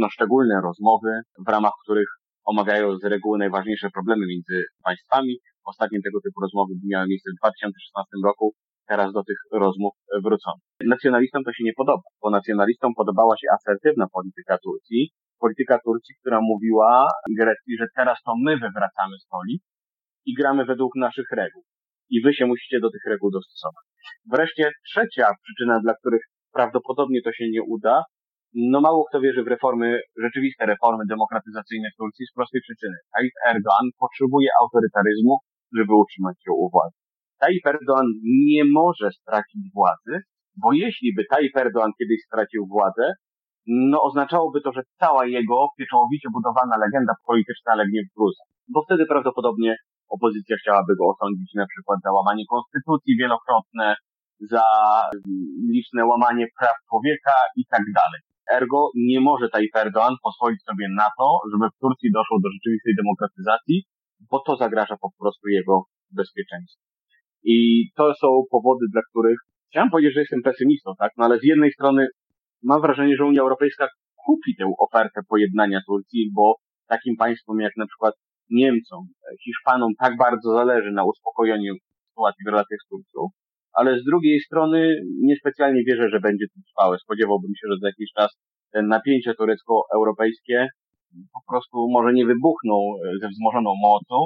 no, 0.00 0.06
szczególne 0.10 0.60
rozmowy, 0.68 1.12
w 1.46 1.48
ramach 1.48 1.72
których 1.84 2.08
omawiają 2.44 2.96
z 2.96 3.04
reguły 3.04 3.38
najważniejsze 3.38 3.88
problemy 3.90 4.26
między 4.26 4.64
państwami. 4.84 5.38
Ostatnie 5.64 5.98
tego 6.04 6.18
typu 6.20 6.40
rozmowy 6.40 6.72
miały 6.90 7.06
miejsce 7.08 7.30
w 7.30 7.40
2016 7.42 8.16
roku, 8.24 8.54
teraz 8.88 9.12
do 9.12 9.22
tych 9.24 9.40
rozmów 9.52 9.92
wrócono. 10.24 10.56
Nacjonalistom 10.94 11.42
to 11.44 11.52
się 11.52 11.64
nie 11.64 11.72
podoba, 11.76 12.02
bo 12.22 12.30
nacjonalistom 12.30 12.92
podobała 12.94 13.34
się 13.40 13.46
asertywna 13.56 14.06
polityka 14.12 14.58
Turcji, 14.64 15.10
polityka 15.40 15.78
Turcji, 15.84 16.14
która 16.20 16.38
mówiła 16.40 17.08
Grecji, 17.40 17.76
że 17.80 17.86
teraz 17.96 18.18
to 18.26 18.32
my 18.44 18.52
wywracamy 18.52 19.16
stolik 19.26 19.62
i 20.26 20.34
gramy 20.34 20.64
według 20.64 20.92
naszych 20.96 21.30
reguł 21.32 21.62
i 22.10 22.22
wy 22.24 22.34
się 22.34 22.46
musicie 22.46 22.80
do 22.80 22.90
tych 22.90 23.04
reguł 23.06 23.30
dostosować. 23.30 23.84
Wreszcie 24.32 24.70
trzecia 24.84 25.26
przyczyna, 25.42 25.80
dla 25.80 25.94
których 25.94 26.22
prawdopodobnie 26.52 27.22
to 27.22 27.32
się 27.32 27.44
nie 27.50 27.62
uda, 27.62 28.02
no 28.54 28.80
mało 28.80 29.04
kto 29.08 29.20
wierzy 29.20 29.42
w 29.44 29.52
reformy, 29.54 30.00
rzeczywiste 30.24 30.66
reformy 30.66 31.04
demokratyzacyjne 31.08 31.88
w 31.90 31.96
Turcji 31.96 32.26
z 32.26 32.32
prostej 32.36 32.60
przyczyny. 32.60 32.96
Tayyip 33.14 33.36
Erdoğan 33.52 33.86
potrzebuje 33.98 34.48
autorytaryzmu, 34.62 35.34
żeby 35.76 35.92
utrzymać 35.94 36.36
się 36.44 36.52
u 36.52 36.70
władzy. 36.70 36.96
Tayyip 37.40 37.66
Erdoğan 37.66 38.06
nie 38.24 38.64
może 38.64 39.10
stracić 39.20 39.64
władzy, 39.74 40.14
bo 40.62 40.72
jeśli 40.72 41.14
by 41.16 41.22
Tayyip 41.30 41.56
Erdoğan 41.56 41.90
kiedyś 41.98 42.20
stracił 42.26 42.66
władzę, 42.66 43.12
no 43.66 44.02
oznaczałoby 44.02 44.60
to, 44.60 44.72
że 44.72 44.82
cała 45.00 45.26
jego 45.26 45.68
pieczołowicie 45.78 46.28
budowana 46.32 46.76
legenda 46.84 47.12
polityczna 47.26 47.74
legnie 47.74 48.00
w 48.02 48.14
gruzach. 48.16 48.48
Bo 48.72 48.82
wtedy 48.86 49.06
prawdopodobnie 49.06 49.76
opozycja 50.08 50.56
chciałaby 50.56 50.92
go 50.98 51.04
osądzić 51.14 51.50
na 51.54 51.66
przykład 51.66 51.98
za 52.04 52.12
łamanie 52.12 52.44
konstytucji 52.50 53.16
wielokrotne, 53.20 53.94
za 54.40 54.64
liczne 55.74 56.06
łamanie 56.06 56.46
praw 56.58 56.76
człowieka 56.88 57.34
i 57.56 57.62
tak 57.72 57.82
dalej. 57.98 58.20
Ergo 58.58 58.90
nie 58.94 59.20
może 59.20 59.48
Tayyip 59.48 59.74
Erdoğan 59.84 60.14
pozwolić 60.22 60.60
sobie 60.62 60.86
na 61.02 61.08
to, 61.18 61.26
żeby 61.52 61.66
w 61.70 61.78
Turcji 61.82 62.08
doszło 62.18 62.36
do 62.44 62.48
rzeczywistej 62.54 62.94
demokratyzacji, 63.00 63.76
bo 64.30 64.38
to 64.46 64.56
zagraża 64.56 64.96
po 65.00 65.10
prostu 65.18 65.48
jego 65.48 65.82
bezpieczeństwu. 66.10 66.82
I 67.44 67.56
to 67.96 68.14
są 68.20 68.28
powody, 68.50 68.84
dla 68.92 69.02
których 69.10 69.38
chciałem 69.70 69.90
powiedzieć, 69.90 70.14
że 70.14 70.20
jestem 70.20 70.42
pesymistą, 70.42 70.92
tak? 70.98 71.12
No 71.16 71.24
ale 71.24 71.38
z 71.38 71.44
jednej 71.44 71.72
strony 71.72 72.06
mam 72.62 72.80
wrażenie, 72.80 73.16
że 73.16 73.24
Unia 73.24 73.42
Europejska 73.42 73.88
kupi 74.24 74.56
tę 74.58 74.64
ofertę 74.78 75.20
pojednania 75.28 75.80
Turcji, 75.86 76.30
bo 76.34 76.54
takim 76.88 77.16
państwom 77.16 77.60
jak 77.60 77.72
na 77.76 77.86
przykład 77.86 78.14
Niemcom, 78.50 79.06
Hiszpanom 79.44 79.92
tak 80.02 80.16
bardzo 80.16 80.52
zależy 80.52 80.90
na 80.92 81.04
uspokojeniu 81.04 81.74
sytuacji 82.08 82.44
w 82.44 82.48
relacjach 82.48 82.80
z 82.86 82.88
Turcją, 82.88 83.20
ale 83.72 84.00
z 84.00 84.04
drugiej 84.04 84.40
strony 84.40 84.78
niespecjalnie 85.22 85.82
wierzę, 85.88 86.08
że 86.12 86.20
będzie 86.20 86.46
to 86.54 86.60
trwałe. 86.68 86.98
Spodziewałbym 86.98 87.52
się, 87.58 87.66
że 87.70 87.76
za 87.82 87.88
jakiś 87.88 88.10
czas 88.18 88.30
te 88.72 88.82
napięcia 88.82 89.32
turecko-europejskie 89.34 90.68
po 91.36 91.52
prostu 91.52 91.76
może 91.96 92.12
nie 92.12 92.26
wybuchną 92.26 92.74
ze 93.20 93.28
wzmożoną 93.28 93.70
mocą, 93.82 94.16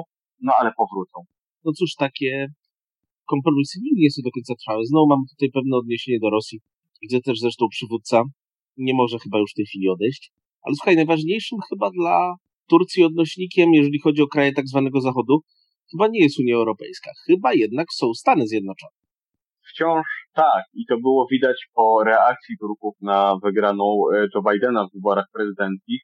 no 0.41 0.51
ale 0.59 0.71
powrócą. 0.77 1.17
No 1.65 1.71
cóż, 1.71 1.89
takie 2.05 2.47
kompromisy 3.25 3.79
nigdy 3.83 4.01
nie 4.01 4.11
są 4.11 4.21
do 4.25 4.31
końca 4.31 4.53
trwałe. 4.61 4.85
Znowu 4.85 5.07
mamy 5.07 5.23
tutaj 5.33 5.49
pewne 5.53 5.77
odniesienie 5.77 6.19
do 6.19 6.29
Rosji, 6.29 6.59
gdzie 7.03 7.21
też 7.21 7.39
zresztą 7.39 7.65
przywódca 7.69 8.23
nie 8.77 8.93
może 8.93 9.17
chyba 9.19 9.37
już 9.39 9.51
w 9.51 9.55
tej 9.55 9.65
chwili 9.65 9.89
odejść. 9.89 10.31
Ale 10.61 10.75
słuchaj, 10.75 10.95
najważniejszym 10.95 11.59
chyba 11.69 11.89
dla 11.89 12.35
Turcji 12.69 13.03
odnośnikiem, 13.03 13.73
jeżeli 13.73 13.99
chodzi 13.99 14.21
o 14.21 14.27
kraje 14.27 14.53
tak 14.53 14.67
zwanego 14.67 15.01
Zachodu, 15.01 15.39
chyba 15.91 16.07
nie 16.07 16.23
jest 16.23 16.39
Unia 16.39 16.55
Europejska. 16.55 17.11
Chyba 17.27 17.53
jednak 17.53 17.87
są 17.93 18.13
Stany 18.13 18.47
Zjednoczone. 18.47 19.04
Wciąż 19.75 20.07
tak. 20.33 20.63
I 20.73 20.85
to 20.89 20.95
było 20.97 21.27
widać 21.31 21.57
po 21.73 22.03
reakcji 22.03 22.55
Turków 22.57 22.93
na 23.01 23.35
wygraną 23.43 23.85
e, 24.13 24.27
Joe 24.35 24.41
Bidena 24.47 24.87
w 24.87 24.93
wyborach 24.95 25.25
prezydenckich. 25.33 26.01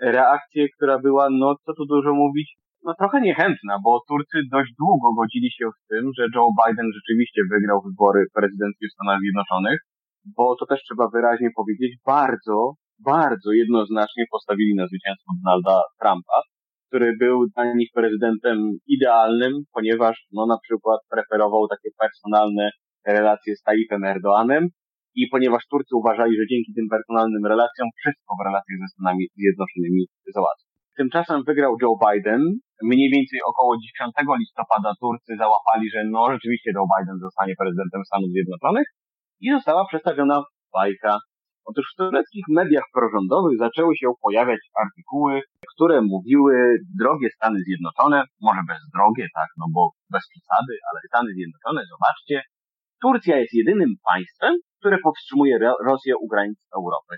Reakcję, 0.00 0.68
która 0.76 0.98
była, 0.98 1.28
no 1.30 1.56
co 1.64 1.72
tu 1.74 1.84
dużo 1.86 2.14
mówić, 2.14 2.48
no 2.84 2.94
trochę 2.98 3.20
niechętna, 3.20 3.78
bo 3.84 4.00
Turcy 4.08 4.38
dość 4.52 4.70
długo 4.78 5.08
godzili 5.20 5.50
się 5.50 5.66
w 5.76 5.88
tym, 5.90 6.04
że 6.16 6.24
Joe 6.34 6.50
Biden 6.60 6.88
rzeczywiście 6.98 7.40
wygrał 7.52 7.78
wybory 7.88 8.20
prezydenckie 8.34 8.86
w 8.88 8.94
Stanach 8.94 9.20
Zjednoczonych, 9.20 9.78
bo 10.36 10.56
to 10.58 10.66
też 10.66 10.80
trzeba 10.82 11.08
wyraźnie 11.14 11.50
powiedzieć, 11.56 11.92
bardzo, 12.06 12.56
bardzo 13.12 13.52
jednoznacznie 13.52 14.24
postawili 14.32 14.74
na 14.76 14.86
zwycięstwo 14.86 15.30
Donalda 15.38 15.76
Trumpa, 16.00 16.38
który 16.88 17.16
był 17.24 17.36
dla 17.54 17.74
nich 17.74 17.90
prezydentem 17.94 18.56
idealnym, 18.96 19.52
ponieważ 19.74 20.16
no 20.32 20.46
na 20.46 20.58
przykład 20.64 21.00
preferował 21.10 21.68
takie 21.68 21.90
personalne 22.02 22.70
relacje 23.06 23.56
z 23.56 23.62
Tayyipem 23.62 24.04
Erdoanem 24.04 24.64
i 25.14 25.22
ponieważ 25.32 25.62
Turcy 25.70 25.92
uważali, 26.02 26.32
że 26.38 26.44
dzięki 26.50 26.70
tym 26.76 26.86
personalnym 26.94 27.44
relacjom 27.52 27.88
wszystko 28.00 28.30
w 28.38 28.44
relacjach 28.46 28.78
ze 28.82 28.88
Stanami 28.92 29.24
Zjednoczonymi 29.40 30.02
załatwi. 30.36 30.66
Tymczasem 31.00 31.38
wygrał 31.48 31.72
Joe 31.82 31.96
Biden. 32.04 32.42
Mniej 32.92 33.08
więcej 33.14 33.38
około 33.50 33.72
10 33.76 34.14
listopada 34.42 34.90
Turcy 35.00 35.32
załapali, 35.42 35.86
że 35.94 36.00
no 36.14 36.22
rzeczywiście 36.34 36.70
Joe 36.76 36.90
Biden 36.92 37.18
zostanie 37.26 37.54
prezydentem 37.60 38.02
Stanów 38.08 38.30
Zjednoczonych 38.34 38.86
i 39.44 39.46
została 39.56 39.82
przedstawiona 39.90 40.36
bajka. 40.78 41.12
Otóż 41.70 41.84
w 41.88 41.96
tureckich 41.98 42.46
mediach 42.58 42.86
prorządowych 42.96 43.56
zaczęły 43.58 43.92
się 44.00 44.06
pojawiać 44.26 44.62
artykuły, 44.82 45.32
które 45.72 45.96
mówiły 46.14 46.54
drogie 47.00 47.28
Stany 47.36 47.58
Zjednoczone, 47.66 48.18
może 48.46 48.62
bez 48.70 48.80
drogie, 48.94 49.26
tak, 49.38 49.48
no 49.60 49.64
bo 49.74 49.82
bez 50.14 50.24
przesady, 50.32 50.74
ale 50.88 50.98
Stany 51.08 51.30
Zjednoczone, 51.36 51.80
zobaczcie, 51.92 52.36
Turcja 53.02 53.36
jest 53.38 53.54
jedynym 53.54 53.90
państwem, 54.12 54.54
które 54.78 54.96
powstrzymuje 55.04 55.58
Rosję 55.90 56.16
u 56.16 56.26
granic 56.32 56.58
Europy. 56.78 57.14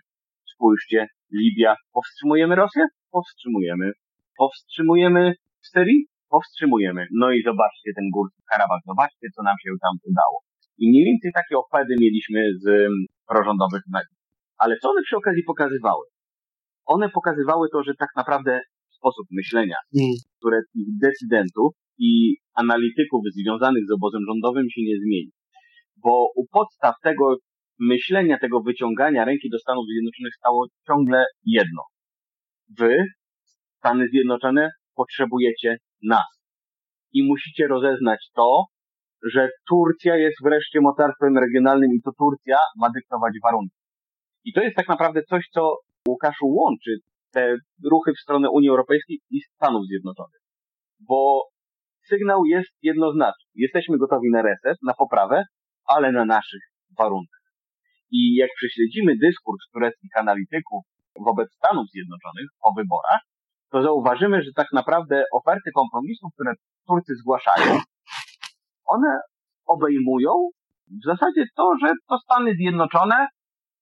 Spójrzcie, 0.55 1.07
Libia, 1.41 1.75
powstrzymujemy 1.93 2.55
Rosję? 2.55 2.83
Powstrzymujemy. 3.11 3.93
Powstrzymujemy 4.39 5.33
Syrii? 5.73 6.07
Powstrzymujemy. 6.31 7.07
No 7.21 7.33
i 7.33 7.43
zobaczcie 7.43 7.91
ten 7.97 8.07
górski 8.15 8.43
Karabach, 8.51 8.81
zobaczcie, 8.87 9.27
co 9.35 9.43
nam 9.43 9.57
się 9.62 9.71
tam 9.85 9.95
udało. 10.11 10.37
I 10.79 10.89
mniej 10.91 11.05
więcej 11.05 11.31
takie 11.35 11.59
opady 11.59 11.95
mieliśmy 12.01 12.41
z 12.62 12.67
mm, 12.69 13.05
prorządowych 13.29 13.83
mediów. 13.97 14.19
Ale 14.59 14.77
co 14.81 14.91
one 14.91 15.03
przy 15.03 15.17
okazji 15.17 15.43
pokazywały? 15.47 16.05
One 16.87 17.09
pokazywały 17.09 17.69
to, 17.73 17.83
że 17.83 17.93
tak 17.95 18.09
naprawdę 18.17 18.61
sposób 18.99 19.27
myślenia 19.31 19.77
mm. 20.01 20.15
tureckich 20.43 20.87
decydentów 21.05 21.71
i 21.99 22.37
analityków 22.55 23.21
związanych 23.39 23.85
z 23.89 23.93
obozem 23.93 24.23
rządowym 24.29 24.67
się 24.71 24.83
nie 24.89 24.97
zmieni 25.05 25.33
bo 26.02 26.28
u 26.37 26.47
podstaw 26.52 26.94
tego 27.02 27.37
myślenia, 27.80 28.38
tego 28.38 28.61
wyciągania 28.61 29.25
ręki 29.25 29.50
do 29.50 29.59
Stanów 29.59 29.85
Zjednoczonych 29.87 30.35
stało 30.35 30.66
ciągle 30.87 31.25
jedno. 31.44 31.82
Wy, 32.78 33.04
Stany 33.78 34.09
Zjednoczone, 34.09 34.71
potrzebujecie 34.94 35.76
nas. 36.02 36.42
I 37.12 37.28
musicie 37.28 37.66
rozeznać 37.66 38.30
to, 38.35 38.64
że 39.23 39.49
Turcja 39.68 40.16
jest 40.16 40.37
wreszcie 40.44 40.80
mocarstwem 40.80 41.38
regionalnym 41.38 41.90
i 41.92 42.02
to 42.04 42.11
Turcja 42.18 42.56
ma 42.76 42.90
dyktować 42.90 43.32
warunki. 43.42 43.76
I 44.44 44.52
to 44.52 44.61
jest 44.61 44.76
tak 44.76 44.88
naprawdę 44.88 45.23
coś, 45.23 45.49
co 45.52 45.76
Łukaszu 46.09 46.47
łączy 46.47 46.90
te 47.32 47.56
ruchy 47.90 48.12
w 48.12 48.23
stronę 48.23 48.50
Unii 48.50 48.68
Europejskiej 48.68 49.21
i 49.30 49.40
Stanów 49.40 49.87
Zjednoczonych. 49.87 50.40
Bo 51.09 51.42
sygnał 52.09 52.44
jest 52.44 52.73
jednoznaczny. 52.82 53.50
Jesteśmy 53.54 53.99
gotowi 53.99 54.30
na 54.30 54.42
reset, 54.42 54.78
na 54.82 54.94
poprawę, 54.94 55.44
ale 55.97 56.13
na 56.13 56.25
naszych 56.25 56.63
warunkach. 56.99 57.43
I 58.11 58.35
jak 58.35 58.51
prześledzimy 58.57 59.17
dyskurs 59.17 59.63
tureckich 59.73 60.11
analityków 60.17 60.83
wobec 61.27 61.49
Stanów 61.53 61.87
Zjednoczonych 61.91 62.49
po 62.63 62.73
wyborach, 62.77 63.21
to 63.71 63.83
zauważymy, 63.83 64.43
że 64.43 64.51
tak 64.57 64.67
naprawdę 64.73 65.25
oferty 65.33 65.71
kompromisów, 65.75 66.31
które 66.35 66.53
Turcy 66.87 67.15
zgłaszają, 67.15 67.79
one 68.85 69.19
obejmują 69.67 70.33
w 71.01 71.05
zasadzie 71.05 71.45
to, 71.57 71.73
że 71.83 71.93
to 72.09 72.19
Stany 72.19 72.55
Zjednoczone 72.55 73.27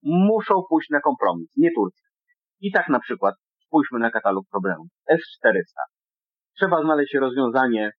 muszą 0.02 0.54
pójść 0.68 0.90
na 0.90 1.00
kompromis, 1.00 1.48
nie 1.56 1.70
Turcja. 1.74 2.08
I 2.60 2.72
tak 2.72 2.88
na 2.88 3.00
przykład 3.00 3.34
spójrzmy 3.66 3.98
na 3.98 4.10
katalog 4.10 4.44
problemów. 4.50 4.86
S-400. 5.08 5.80
Trzeba 6.56 6.82
znaleźć 6.82 7.14
rozwiązanie 7.14 7.90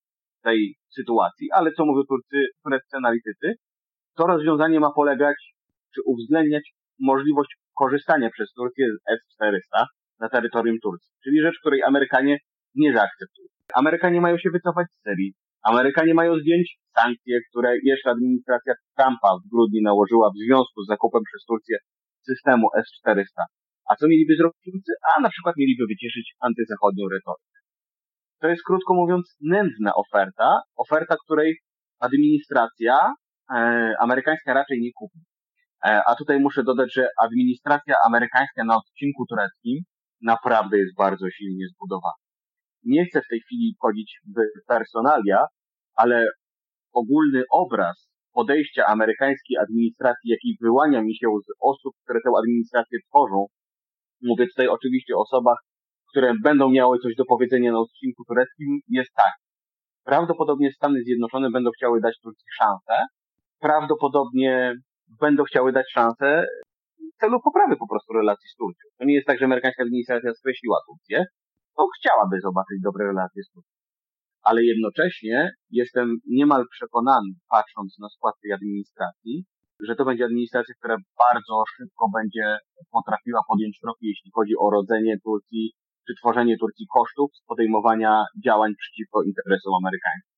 tej 0.44 0.76
sytuacji, 0.96 1.52
ale 1.52 1.72
co 1.72 1.86
mówią 1.86 2.02
Turcy, 2.10 2.38
tureccy 2.64 2.98
analitycy? 2.98 3.54
To 4.18 4.28
rozwiązanie 4.28 4.80
ma 4.80 4.92
polegać, 4.92 5.38
czy 5.96 6.02
uwzględniać 6.06 6.64
możliwość 7.00 7.52
korzystania 7.78 8.30
przez 8.30 8.54
Turcję 8.54 8.86
z 8.96 9.12
S-400 9.16 9.86
na 10.20 10.30
terytorium 10.30 10.78
Turcji. 10.84 11.12
Czyli 11.24 11.42
rzecz, 11.42 11.60
której 11.62 11.84
Amerykanie 11.84 12.38
nie 12.76 12.94
zaakceptują. 12.94 13.48
Amerykanie 13.74 14.22
mają 14.22 14.38
się 14.38 14.50
wycofać 14.50 14.88
z 14.92 15.02
Syrii. 15.04 15.34
Amerykanie 15.64 16.14
mają 16.14 16.40
zdjąć 16.40 16.78
sankcje, 16.98 17.40
które 17.50 17.70
jeszcze 17.84 18.10
administracja 18.10 18.74
Trumpa 18.98 19.30
w 19.46 19.50
grudniu 19.52 19.82
nałożyła 19.84 20.30
w 20.30 20.40
związku 20.46 20.84
z 20.84 20.88
zakupem 20.88 21.22
przez 21.30 21.46
Turcję 21.46 21.78
systemu 22.30 22.68
S-400. 22.76 23.42
A 23.90 23.96
co 23.96 24.08
mieliby 24.08 24.34
zrobić 24.36 24.60
Turcy? 24.66 24.94
A 25.10 25.22
na 25.22 25.30
przykład 25.30 25.56
mieliby 25.58 25.84
wycieszyć 25.92 26.28
antyzachodnią 26.48 27.04
retorykę. 27.16 27.58
To 28.42 28.48
jest 28.48 28.64
krótko 28.68 28.94
mówiąc 28.94 29.36
nędzna 29.42 29.92
oferta, 29.96 30.62
oferta, 30.76 31.16
której 31.26 31.58
administracja 32.00 33.14
amerykańska 34.00 34.54
raczej 34.54 34.82
nie 34.82 34.92
kupi. 34.96 35.20
E, 35.86 36.02
a 36.08 36.16
tutaj 36.16 36.40
muszę 36.40 36.64
dodać, 36.64 36.94
że 36.94 37.08
administracja 37.24 37.96
amerykańska 38.06 38.64
na 38.64 38.78
odcinku 38.78 39.26
tureckim 39.30 39.78
naprawdę 40.22 40.78
jest 40.78 40.96
bardzo 40.98 41.30
silnie 41.30 41.66
zbudowana. 41.76 42.22
Nie 42.84 43.06
chcę 43.06 43.22
w 43.22 43.28
tej 43.30 43.40
chwili 43.40 43.76
wchodzić 43.78 44.20
w 44.28 44.68
personalia, 44.68 45.46
ale 45.96 46.26
ogólny 46.94 47.44
obraz 47.52 48.12
podejścia 48.34 48.86
amerykańskiej 48.86 49.58
administracji, 49.58 50.32
jaki 50.32 50.58
wyłania 50.62 51.02
mi 51.02 51.16
się 51.16 51.28
z 51.48 51.52
osób, 51.62 51.94
które 52.04 52.20
tę 52.26 52.30
administrację 52.44 53.00
tworzą, 53.10 53.46
mówię 54.22 54.48
tutaj 54.48 54.68
oczywiście 54.68 55.16
o 55.16 55.22
osobach, 55.22 55.58
które 56.10 56.34
będą 56.44 56.70
miały 56.70 57.00
coś 57.00 57.16
do 57.16 57.26
powiedzenia 57.26 57.72
na 57.72 57.80
odcinku 57.80 58.24
tureckim, 58.28 58.80
jest 58.88 59.12
tak. 59.16 59.34
Prawdopodobnie 60.06 60.72
Stany 60.72 61.04
Zjednoczone 61.04 61.52
będą 61.52 61.70
chciały 61.72 62.02
dać 62.02 62.20
Turcji 62.24 62.48
szansę, 62.60 63.06
prawdopodobnie 63.62 64.74
będą 65.20 65.44
chciały 65.44 65.72
dać 65.72 65.86
szansę 65.92 66.46
w 67.16 67.22
celu 67.22 67.40
poprawy 67.44 67.76
po 67.78 67.88
prostu 67.88 68.14
relacji 68.14 68.50
z 68.50 68.56
Turcją. 68.56 68.90
To 68.98 69.06
nie 69.06 69.16
jest 69.16 69.28
tak, 69.28 69.40
że 69.40 69.46
amerykańska 69.46 69.84
administracja 69.84 70.34
skreśliła 70.34 70.78
Turcję, 70.88 71.26
to 71.78 71.88
chciałaby 71.98 72.36
zobaczyć 72.48 72.78
dobre 72.84 73.06
relacje 73.06 73.44
z 73.44 73.50
Turcją. 73.54 73.78
Ale 74.44 74.64
jednocześnie 74.64 75.52
jestem 75.70 76.18
niemal 76.30 76.66
przekonany, 76.72 77.30
patrząc 77.50 78.00
na 78.00 78.10
skład 78.10 78.36
tej 78.42 78.52
administracji, 78.54 79.46
że 79.88 79.96
to 79.96 80.06
będzie 80.06 80.26
administracja, 80.26 80.74
która 80.80 80.96
bardzo 81.24 81.56
szybko 81.78 82.06
będzie 82.18 82.58
potrafiła 82.92 83.42
podjąć 83.50 83.80
kroki, 83.84 84.06
jeśli 84.08 84.32
chodzi 84.36 84.54
o 84.60 84.70
rodzenie 84.70 85.16
Turcji, 85.24 85.72
czy 86.08 86.14
tworzenie 86.20 86.56
Turcji 86.58 86.86
kosztów 86.96 87.30
z 87.34 87.46
podejmowania 87.46 88.24
działań 88.46 88.72
przeciwko 88.82 89.24
interesom 89.24 89.74
amerykańskim. 89.82 90.38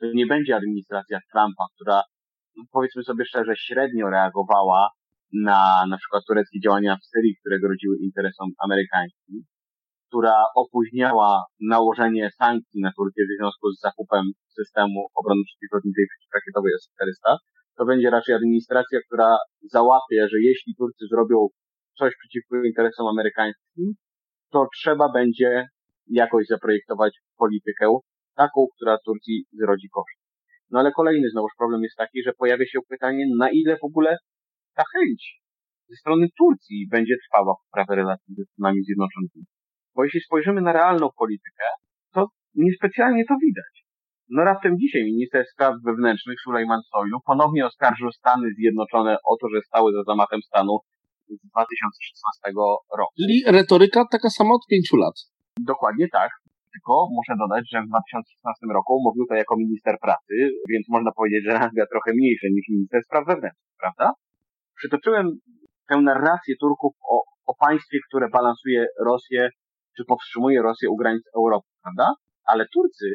To 0.00 0.06
nie 0.20 0.26
będzie 0.26 0.56
administracja 0.56 1.18
Trumpa, 1.32 1.64
która, 1.74 1.96
no 1.96 2.13
powiedzmy 2.72 3.02
sobie 3.02 3.24
szczerze, 3.24 3.52
średnio 3.56 4.10
reagowała 4.10 4.88
na 5.32 5.86
na 5.90 5.96
przykład 5.96 6.22
tureckie 6.28 6.60
działania 6.60 6.96
w 6.96 7.06
Syrii, 7.06 7.36
które 7.40 7.60
groziły 7.60 7.96
interesom 7.98 8.48
amerykańskim, 8.64 9.42
która 10.08 10.36
opóźniała 10.56 11.44
nałożenie 11.60 12.30
sankcji 12.30 12.80
na 12.80 12.92
Turcję 12.96 13.24
w 13.24 13.34
związku 13.38 13.70
z 13.70 13.80
zakupem 13.80 14.24
systemu 14.58 15.00
obrony 15.14 15.42
przeciwlotniczej 15.46 16.04
przeciwrakietowej 16.10 16.72
S-400, 16.74 17.36
to 17.76 17.84
będzie 17.84 18.10
raczej 18.10 18.34
administracja, 18.34 18.98
która 19.06 19.36
załapie, 19.62 20.28
że 20.30 20.38
jeśli 20.40 20.74
Turcy 20.78 21.04
zrobią 21.10 21.38
coś 21.98 22.12
przeciwko 22.20 22.64
interesom 22.64 23.06
amerykańskim, 23.06 23.86
to 24.52 24.66
trzeba 24.76 25.12
będzie 25.12 25.66
jakoś 26.06 26.46
zaprojektować 26.46 27.12
politykę 27.36 27.86
taką, 28.36 28.66
która 28.76 28.98
Turcji 29.06 29.44
zrodzi 29.52 29.88
koszt. 29.88 30.23
No 30.70 30.80
ale 30.80 30.92
kolejny 30.92 31.30
znowuż 31.30 31.52
problem 31.58 31.82
jest 31.82 31.96
taki, 31.96 32.22
że 32.22 32.32
pojawia 32.32 32.66
się 32.66 32.78
pytanie, 32.88 33.24
na 33.38 33.50
ile 33.50 33.76
w 33.76 33.84
ogóle 33.84 34.16
ta 34.74 34.82
chęć 34.92 35.44
ze 35.88 35.96
strony 35.96 36.26
Turcji 36.38 36.88
będzie 36.90 37.14
trwała 37.24 37.54
poprawę 37.64 37.96
relacji 37.96 38.34
ze 38.34 38.44
Stanami 38.44 38.84
Zjednoczonymi. 38.84 39.44
Bo 39.94 40.04
jeśli 40.04 40.20
spojrzymy 40.20 40.60
na 40.60 40.72
realną 40.72 41.08
politykę, 41.16 41.64
to 42.14 42.26
niespecjalnie 42.54 43.24
to 43.28 43.34
widać. 43.46 43.84
No 44.28 44.44
raptem 44.44 44.78
dzisiaj 44.78 45.02
minister 45.04 45.44
spraw 45.52 45.74
wewnętrznych 45.84 46.40
Sulejman 46.44 46.80
Soylu 46.90 47.18
ponownie 47.26 47.66
oskarżył 47.66 48.10
Stany 48.12 48.48
Zjednoczone 48.58 49.16
o 49.30 49.36
to, 49.40 49.48
że 49.54 49.60
stały 49.62 49.92
za 49.92 50.02
zamachem 50.02 50.40
stanu 50.42 50.78
z 51.28 51.48
2016 51.50 52.52
roku. 52.98 53.12
Czyli 53.20 53.42
retoryka 53.46 54.04
taka 54.12 54.30
sama 54.30 54.54
od 54.54 54.66
pięciu 54.70 54.96
lat. 54.96 55.14
Dokładnie 55.60 56.08
tak. 56.08 56.30
Tylko 56.74 56.92
muszę 57.18 57.34
dodać, 57.44 57.64
że 57.72 57.78
w 57.82 57.88
2016 57.88 58.66
roku 58.78 58.92
mówił 59.06 59.24
to 59.28 59.34
jako 59.34 59.54
minister 59.56 59.94
pracy, 60.06 60.34
więc 60.70 60.84
można 60.88 61.12
powiedzieć, 61.18 61.42
że 61.44 61.58
ranga 61.58 61.84
trochę 61.92 62.10
mniejsza 62.18 62.46
niż 62.54 62.64
minister 62.68 63.00
spraw 63.04 63.26
wewnętrznych, 63.26 63.74
prawda? 63.82 64.06
Przytoczyłem 64.80 65.26
tę 65.88 65.96
narrację 66.10 66.54
Turków 66.60 66.92
o, 67.14 67.16
o 67.50 67.52
państwie, 67.66 67.98
które 68.08 68.26
balansuje 68.28 68.86
Rosję, 69.10 69.50
czy 69.96 70.04
powstrzymuje 70.04 70.62
Rosję 70.62 70.90
u 70.90 70.96
granic 70.96 71.22
Europy, 71.36 71.68
prawda? 71.82 72.06
Ale 72.52 72.66
Turcy, 72.74 73.08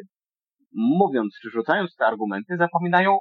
mówiąc, 0.74 1.30
czy 1.42 1.50
rzucając 1.50 1.96
te 1.96 2.06
argumenty, 2.06 2.58
zapominają 2.58 3.12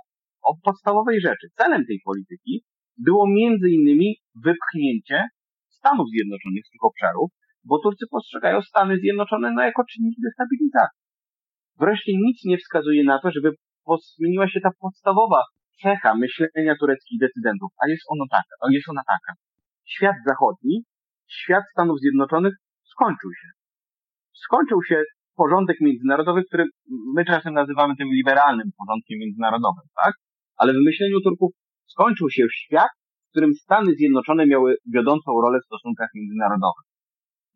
o 0.43 0.51
podstawowej 0.65 1.21
rzeczy. 1.21 1.47
Celem 1.55 1.87
tej 1.87 2.01
polityki 2.05 2.63
było 2.97 3.25
między 3.29 3.71
innymi 3.71 4.17
wypchnięcie 4.45 5.25
Stanów 5.69 6.07
Zjednoczonych 6.11 6.65
z 6.67 6.71
tych 6.71 6.85
obszarów, 6.91 7.31
bo 7.65 7.79
Turcy 7.83 8.05
postrzegają 8.11 8.63
Stany 8.63 8.99
Zjednoczone 8.99 9.53
no, 9.55 9.63
jako 9.63 9.83
czynnik 9.93 10.17
destabilizacji. 10.27 11.01
Wreszcie 11.81 12.13
nic 12.17 12.45
nie 12.45 12.59
wskazuje 12.59 13.05
na 13.05 13.21
to, 13.23 13.31
żeby 13.31 13.51
zmieniła 14.17 14.49
się 14.49 14.61
ta 14.61 14.71
podstawowa 14.81 15.43
cecha 15.83 16.15
myślenia 16.15 16.75
tureckich 16.81 17.21
decydentów, 17.21 17.71
a 17.83 17.89
jest 17.89 18.03
ono 18.09 18.25
taka, 18.31 18.55
a 18.63 18.67
jest 18.71 18.89
ona 18.89 19.03
taka. 19.15 19.33
Świat 19.85 20.17
zachodni, 20.27 20.83
świat 21.27 21.65
Stanów 21.73 21.97
Zjednoczonych 22.01 22.55
skończył 22.93 23.31
się. 23.41 23.49
Skończył 24.45 24.83
się 24.89 25.03
porządek 25.37 25.77
międzynarodowy, 25.81 26.43
który 26.49 26.65
my 27.17 27.25
czasem 27.25 27.55
nazywamy 27.55 27.97
tym 27.97 28.09
liberalnym 28.09 28.69
porządkiem 28.79 29.19
międzynarodowym, 29.19 29.87
tak? 30.05 30.13
Ale 30.57 30.73
w 30.73 30.85
myśleniu 30.89 31.21
Turków 31.25 31.51
skończył 31.87 32.31
się 32.31 32.43
świat, 32.53 32.93
w 33.27 33.31
którym 33.31 33.53
Stany 33.55 33.91
Zjednoczone 33.99 34.47
miały 34.47 34.77
wiodącą 34.95 35.31
rolę 35.45 35.59
w 35.61 35.67
stosunkach 35.67 36.11
międzynarodowych. 36.15 36.88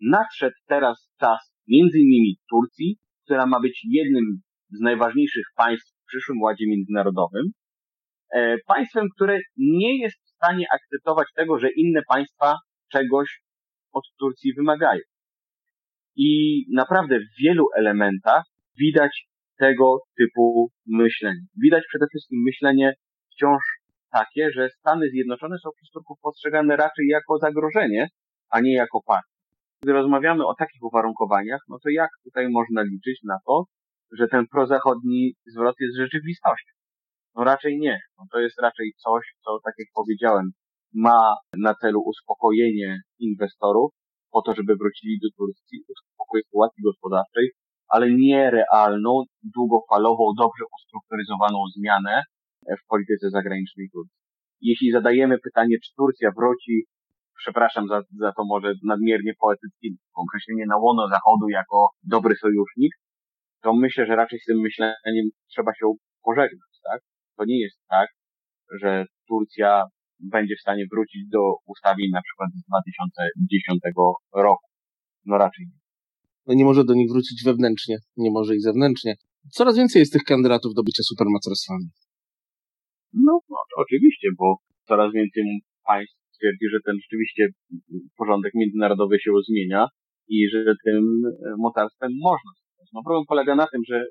Nadszedł 0.02 0.56
teraz 0.66 1.10
czas 1.20 1.52
między 1.68 1.98
innymi 1.98 2.36
Turcji, 2.50 2.96
która 3.24 3.46
ma 3.46 3.60
być 3.60 3.80
jednym 3.90 4.24
z 4.70 4.80
najważniejszych 4.80 5.44
państw 5.56 5.94
w 6.02 6.06
przyszłym 6.06 6.40
ładzie 6.42 6.64
międzynarodowym, 6.68 7.46
e, 8.34 8.56
państwem, 8.66 9.06
które 9.16 9.38
nie 9.56 9.98
jest 10.02 10.16
w 10.24 10.28
stanie 10.28 10.66
akceptować 10.74 11.26
tego, 11.34 11.58
że 11.58 11.68
inne 11.76 12.00
państwa 12.08 12.54
czegoś 12.92 13.40
od 13.92 14.04
Turcji 14.18 14.54
wymagają. 14.54 15.00
I 16.16 16.62
naprawdę 16.72 17.20
w 17.20 17.42
wielu 17.42 17.66
elementach 17.76 18.42
widać 18.78 19.26
tego 19.58 19.98
typu 20.18 20.68
myślenie. 20.86 21.40
Widać 21.62 21.84
przede 21.88 22.06
wszystkim 22.10 22.42
myślenie 22.44 22.94
wciąż 23.32 23.62
takie, 24.12 24.50
że 24.50 24.68
Stany 24.68 25.08
Zjednoczone 25.10 25.58
są 25.58 25.70
przez 25.76 25.90
Turków 25.90 26.18
postrzegane 26.22 26.76
raczej 26.76 27.06
jako 27.06 27.38
zagrożenie, 27.38 28.08
a 28.50 28.60
nie 28.60 28.74
jako 28.74 29.00
partner. 29.06 29.31
Gdy 29.82 29.92
rozmawiamy 29.92 30.46
o 30.46 30.54
takich 30.54 30.82
uwarunkowaniach, 30.82 31.60
no 31.68 31.76
to 31.82 31.88
jak 31.90 32.10
tutaj 32.24 32.48
można 32.48 32.82
liczyć 32.82 33.20
na 33.24 33.36
to, 33.46 33.64
że 34.18 34.28
ten 34.28 34.46
prozachodni 34.46 35.34
zwrot 35.46 35.76
jest 35.80 35.96
rzeczywistością? 35.96 36.72
No 37.36 37.44
raczej 37.44 37.78
nie. 37.78 37.98
No 38.18 38.24
to 38.32 38.40
jest 38.40 38.58
raczej 38.62 38.92
coś, 39.04 39.24
co, 39.44 39.58
tak 39.64 39.74
jak 39.78 39.88
powiedziałem, 39.94 40.50
ma 40.94 41.34
na 41.56 41.74
celu 41.74 42.00
uspokojenie 42.00 43.00
inwestorów, 43.18 43.90
po 44.32 44.42
to, 44.42 44.54
żeby 44.54 44.76
wrócili 44.76 45.18
do 45.22 45.28
Turcji, 45.38 45.78
uspokojenie 45.88 46.44
sytuacji 46.44 46.82
gospodarczej, 46.82 47.50
ale 47.88 48.06
nie 48.10 48.50
realną, 48.50 49.22
długofalową, 49.54 50.24
dobrze 50.38 50.64
ustrukturyzowaną 50.76 51.58
zmianę 51.76 52.22
w 52.80 52.86
polityce 52.88 53.30
zagranicznej 53.30 53.88
Turcji. 53.92 54.18
Jeśli 54.60 54.90
zadajemy 54.90 55.38
pytanie, 55.38 55.76
czy 55.84 55.90
Turcja 55.96 56.30
wróci, 56.38 56.84
przepraszam 57.38 57.88
za, 57.88 58.02
za 58.18 58.32
to 58.36 58.44
może 58.44 58.74
nadmiernie 58.84 59.32
poetyckie 59.40 59.88
określenie 60.14 60.66
na 60.66 60.76
łono 60.76 61.08
Zachodu 61.08 61.48
jako 61.48 61.88
dobry 62.02 62.34
sojusznik, 62.36 62.92
to 63.62 63.72
myślę, 63.74 64.06
że 64.06 64.16
raczej 64.16 64.38
z 64.40 64.44
tym 64.44 64.58
myśleniem 64.60 65.26
trzeba 65.50 65.74
się 65.74 65.86
pożegnać, 66.22 66.72
tak? 66.90 67.00
To 67.36 67.44
nie 67.44 67.60
jest 67.60 67.78
tak, 67.88 68.08
że 68.80 69.06
Turcja 69.28 69.84
będzie 70.20 70.54
w 70.56 70.60
stanie 70.60 70.84
wrócić 70.92 71.28
do 71.28 71.40
ustawień 71.66 72.10
na 72.12 72.22
przykład 72.22 72.50
z 72.50 72.62
2010 72.68 73.80
roku. 74.34 74.66
No 75.26 75.38
raczej 75.38 75.66
nie. 75.66 75.78
No 76.46 76.54
nie 76.54 76.64
może 76.64 76.84
do 76.84 76.94
nich 76.94 77.10
wrócić 77.12 77.44
wewnętrznie, 77.44 77.96
nie 78.16 78.30
może 78.30 78.54
ich 78.54 78.62
zewnętrznie. 78.62 79.14
Coraz 79.50 79.76
więcej 79.76 80.00
jest 80.00 80.12
tych 80.12 80.22
kandydatów 80.22 80.74
do 80.74 80.82
bycia 80.82 81.02
supermocarstwami. 81.02 81.84
No, 83.12 83.40
no 83.50 83.56
oczywiście, 83.76 84.28
bo 84.38 84.56
coraz 84.88 85.12
więcej 85.12 85.42
państw 85.86 86.21
twierdzi, 86.42 86.66
że 86.72 86.78
ten 86.86 86.96
rzeczywiście 87.02 87.42
porządek 88.18 88.52
międzynarodowy 88.54 89.16
się 89.18 89.30
zmienia 89.48 89.86
i 90.28 90.48
że 90.52 90.74
tym 90.84 91.02
mocarstwem 91.58 92.10
można. 92.28 92.52
No 92.92 93.00
problem 93.06 93.24
polega 93.28 93.54
na 93.56 93.66
tym, 93.72 93.82
że 93.88 94.04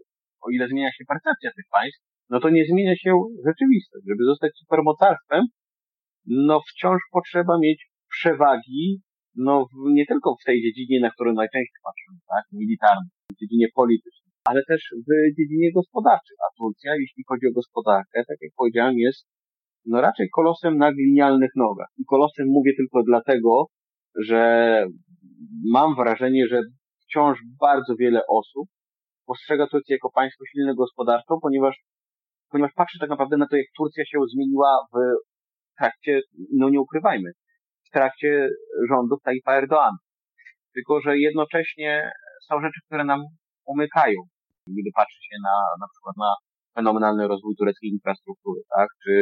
o 0.46 0.50
ile 0.50 0.67
zmienia 0.67 0.91
się 0.91 1.04
percepcja 1.13 1.50
tych 1.56 1.67
państw, 1.72 2.02
no 2.30 2.39
to 2.39 2.50
nie 2.50 2.65
zmienia 2.65 2.96
się 2.96 3.12
rzeczywistość. 3.48 4.04
Żeby 4.10 4.24
zostać 4.32 4.52
supermocarstwem, 4.62 5.44
no 6.26 6.62
wciąż 6.70 7.02
potrzeba 7.12 7.54
mieć 7.65 7.80
przewagi, 8.10 9.02
no 9.36 9.65
nie 9.98 10.06
tylko 10.06 10.36
w 10.41 10.46
tej 10.46 10.58
dziedzinie, 10.63 11.00
na 11.00 11.12
którą 11.12 11.34
najczęściej 11.34 11.82
patrzymy, 11.88 12.20
tak, 12.34 12.44
militarnej, 12.62 13.10
w 13.34 13.39
dziedzinie 13.39 13.67
politycznej, 13.76 14.32
ale 14.50 14.62
też 14.67 14.82
w 15.08 15.10
dziedzinie 15.38 15.70
gospodarczej. 15.80 16.36
A 16.46 16.48
Turcja, 16.58 16.91
jeśli 17.04 17.24
chodzi 17.30 17.46
o 17.48 17.58
gospodarkę, 17.60 18.17
tak 18.28 18.38
jak 18.41 18.52
powiedziałem, 18.58 18.96
jest 18.98 19.28
no 19.86 20.02
raczej 20.02 20.28
kolosem 20.30 20.78
na 20.78 20.91
glinialnych 20.91 21.52
nogach. 21.56 21.88
I 21.98 22.04
kolosem 22.06 22.46
mówię 22.48 22.72
tylko 22.78 23.04
dlatego, 23.04 23.65
że 24.20 24.41
mam 25.72 25.96
wrażenie, 25.96 26.48
że 26.48 26.62
wciąż 27.04 27.39
bardzo 27.60 27.96
wiele 28.00 28.22
osób 28.30 28.67
postrzega 29.26 29.67
Turcję 29.67 29.96
jako 29.96 30.12
państwo 30.12 30.44
silne 30.52 30.76
gospodarczo, 30.76 31.38
ponieważ, 31.41 31.76
ponieważ 32.52 32.72
patrzy 32.76 33.00
tak 33.00 33.10
naprawdę 33.10 33.38
na 33.38 33.48
to, 33.48 33.56
jak 33.56 33.65
Turcja 33.78 34.04
się 34.06 34.17
zmieniła 34.34 34.86
w 34.94 34.96
trakcie, 35.80 36.22
no 36.54 36.70
nie 36.70 36.82
ukrywajmy, 36.82 37.32
w 37.88 37.89
trakcie 37.89 38.50
rządów 38.89 39.20
Tayyipa 39.24 39.62
Erdoğan. 39.62 39.96
Tylko, 40.74 41.02
że 41.02 41.17
jednocześnie 41.17 42.12
są 42.48 42.62
rzeczy, 42.62 42.80
które 42.86 43.04
nam 43.06 43.22
umykają, 43.65 44.20
gdy 44.67 44.89
patrzy 44.96 45.20
się 45.30 45.36
na, 45.44 45.56
na 45.80 45.88
przykład 45.91 46.15
na 46.17 46.32
fenomenalny 46.75 47.27
rozwój 47.27 47.53
tureckiej 47.60 47.89
infrastruktury, 47.97 48.62
tak? 48.75 48.88
Czy 49.03 49.13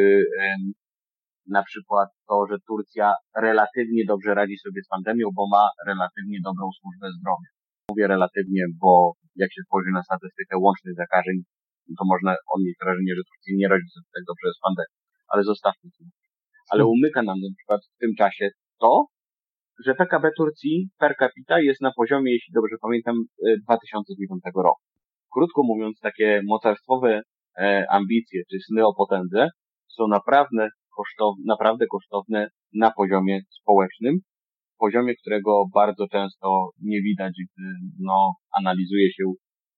na 1.47 1.63
przykład 1.69 2.09
to, 2.29 2.35
że 2.49 2.55
Turcja 2.67 3.13
relatywnie 3.47 4.03
dobrze 4.07 4.31
radzi 4.39 4.57
sobie 4.65 4.81
z 4.83 4.87
pandemią, 4.87 5.25
bo 5.37 5.43
ma 5.55 5.63
relatywnie 5.91 6.37
dobrą 6.43 6.65
służbę 6.79 7.07
zdrowia. 7.17 7.49
Mówię 7.89 8.07
relatywnie, 8.15 8.63
bo 8.81 8.91
jak 9.41 9.49
się 9.53 9.61
spojrzy 9.67 9.91
na 9.93 10.03
statystykę 10.03 10.55
łącznych 10.65 10.95
zakażeń, 11.03 11.37
to 11.99 12.03
można 12.13 12.31
odnieść 12.55 12.77
wrażenie, 12.83 13.13
że 13.17 13.23
Turcja 13.29 13.51
nie 13.59 13.67
radzi 13.73 13.89
sobie 13.95 14.09
tak 14.15 14.23
dobrze 14.31 14.47
z 14.57 14.59
pandemią. 14.65 14.95
Ale 15.31 15.41
zostawmy 15.51 15.89
to 15.95 16.03
ale 16.69 16.85
umyka 16.85 17.21
nam 17.23 17.39
na 17.39 17.55
przykład 17.57 17.81
w 17.95 17.97
tym 18.01 18.11
czasie 18.17 18.49
to, 18.79 19.05
że 19.85 19.95
PKB 19.95 20.29
Turcji 20.37 20.89
per 20.99 21.15
capita 21.19 21.59
jest 21.59 21.81
na 21.81 21.91
poziomie, 21.97 22.31
jeśli 22.33 22.53
dobrze 22.53 22.75
pamiętam, 22.81 23.15
2009 23.63 24.41
e, 24.45 24.51
roku. 24.55 24.81
Krótko 25.33 25.63
mówiąc, 25.63 25.99
takie 25.99 26.41
mocarstwowe 26.45 27.21
ambicje, 27.89 28.41
czy 28.51 28.57
sny 28.67 28.85
o 28.85 28.93
potędze 28.93 29.47
są 29.87 30.07
naprawdę 30.07 30.69
kosztowne, 30.97 31.43
naprawdę 31.47 31.85
kosztowne 31.87 32.47
na 32.73 32.91
poziomie 32.91 33.39
społecznym, 33.49 34.19
poziomie, 34.79 35.13
którego 35.21 35.65
bardzo 35.73 36.07
często 36.07 36.69
nie 36.81 37.01
widać, 37.01 37.33
gdy 37.49 37.67
no, 37.99 38.33
analizuje 38.59 39.07
się 39.11 39.23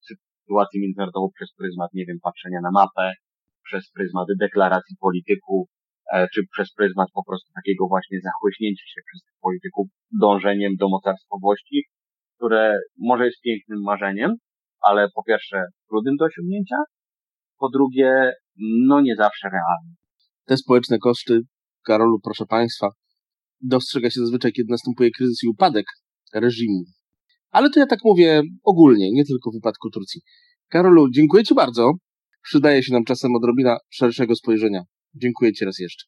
sytuację 0.09 0.81
międzynarodową 0.81 1.29
przez 1.35 1.53
pryzmat, 1.53 1.89
nie 1.93 2.05
wiem, 2.05 2.17
patrzenia 2.23 2.59
na 2.61 2.71
mapę, 2.71 3.13
przez 3.63 3.91
pryzmat 3.91 4.27
deklaracji 4.39 4.95
polityków, 4.99 5.67
e, 6.13 6.27
czy 6.33 6.41
przez 6.51 6.73
pryzmat 6.73 7.07
po 7.13 7.23
prostu 7.27 7.49
takiego 7.53 7.87
właśnie 7.87 8.17
zachłyśnięcia 8.23 8.85
się 8.93 9.01
przez 9.07 9.23
tych 9.23 9.37
polityków 9.41 9.87
dążeniem 10.21 10.73
do 10.79 10.89
mocarstwowości, 10.89 11.83
które 12.35 12.79
może 12.99 13.25
jest 13.25 13.41
pięknym 13.41 13.81
marzeniem, 13.81 14.31
ale 14.81 15.07
po 15.15 15.23
pierwsze 15.23 15.57
trudnym 15.89 16.15
do 16.15 16.25
osiągnięcia, 16.25 16.75
po 17.61 17.69
drugie, 17.69 18.31
no 18.87 19.01
nie 19.01 19.15
zawsze 19.15 19.49
realnym. 19.49 19.95
Te 20.45 20.57
społeczne 20.57 20.97
koszty, 20.99 21.41
Karolu, 21.85 22.19
proszę 22.23 22.45
Państwa, 22.45 22.87
dostrzega 23.61 24.09
się 24.09 24.19
zazwyczaj, 24.19 24.51
kiedy 24.51 24.67
następuje 24.71 25.11
kryzys 25.11 25.43
i 25.43 25.47
upadek 25.47 25.85
reżimu. 26.33 26.83
Ale 27.51 27.69
to 27.69 27.79
ja 27.79 27.85
tak 27.85 27.99
mówię 28.05 28.41
ogólnie, 28.63 29.11
nie 29.11 29.25
tylko 29.25 29.51
w 29.51 29.53
wypadku 29.53 29.89
Turcji. 29.89 30.21
Karolu, 30.67 31.09
dziękuję 31.09 31.43
Ci 31.43 31.55
bardzo. 31.55 31.91
Przydaje 32.43 32.83
się 32.83 32.93
nam 32.93 33.03
czasem 33.03 33.35
odrobina 33.35 33.77
szerszego 33.89 34.35
spojrzenia. 34.35 34.81
Dziękuję 35.15 35.53
Ci 35.53 35.65
raz 35.65 35.79
jeszcze. 35.79 36.05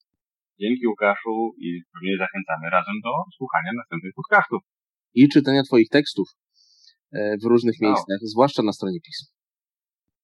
Dzięki 0.60 0.88
Łukaszu 0.88 1.52
i 1.58 1.82
pewnie 1.94 2.18
zachęcamy 2.18 2.70
razem 2.70 2.94
do 3.04 3.10
słuchania 3.38 3.72
następnych 3.78 4.14
podcastów. 4.16 4.62
I 5.14 5.30
czytania 5.30 5.64
Twoich 5.64 5.90
tekstów 5.90 6.28
e, 7.12 7.38
w 7.44 7.46
różnych 7.46 7.76
no. 7.82 7.88
miejscach, 7.88 8.20
zwłaszcza 8.22 8.64
na 8.64 8.74
stronie 8.74 9.00
pism. 9.06 9.33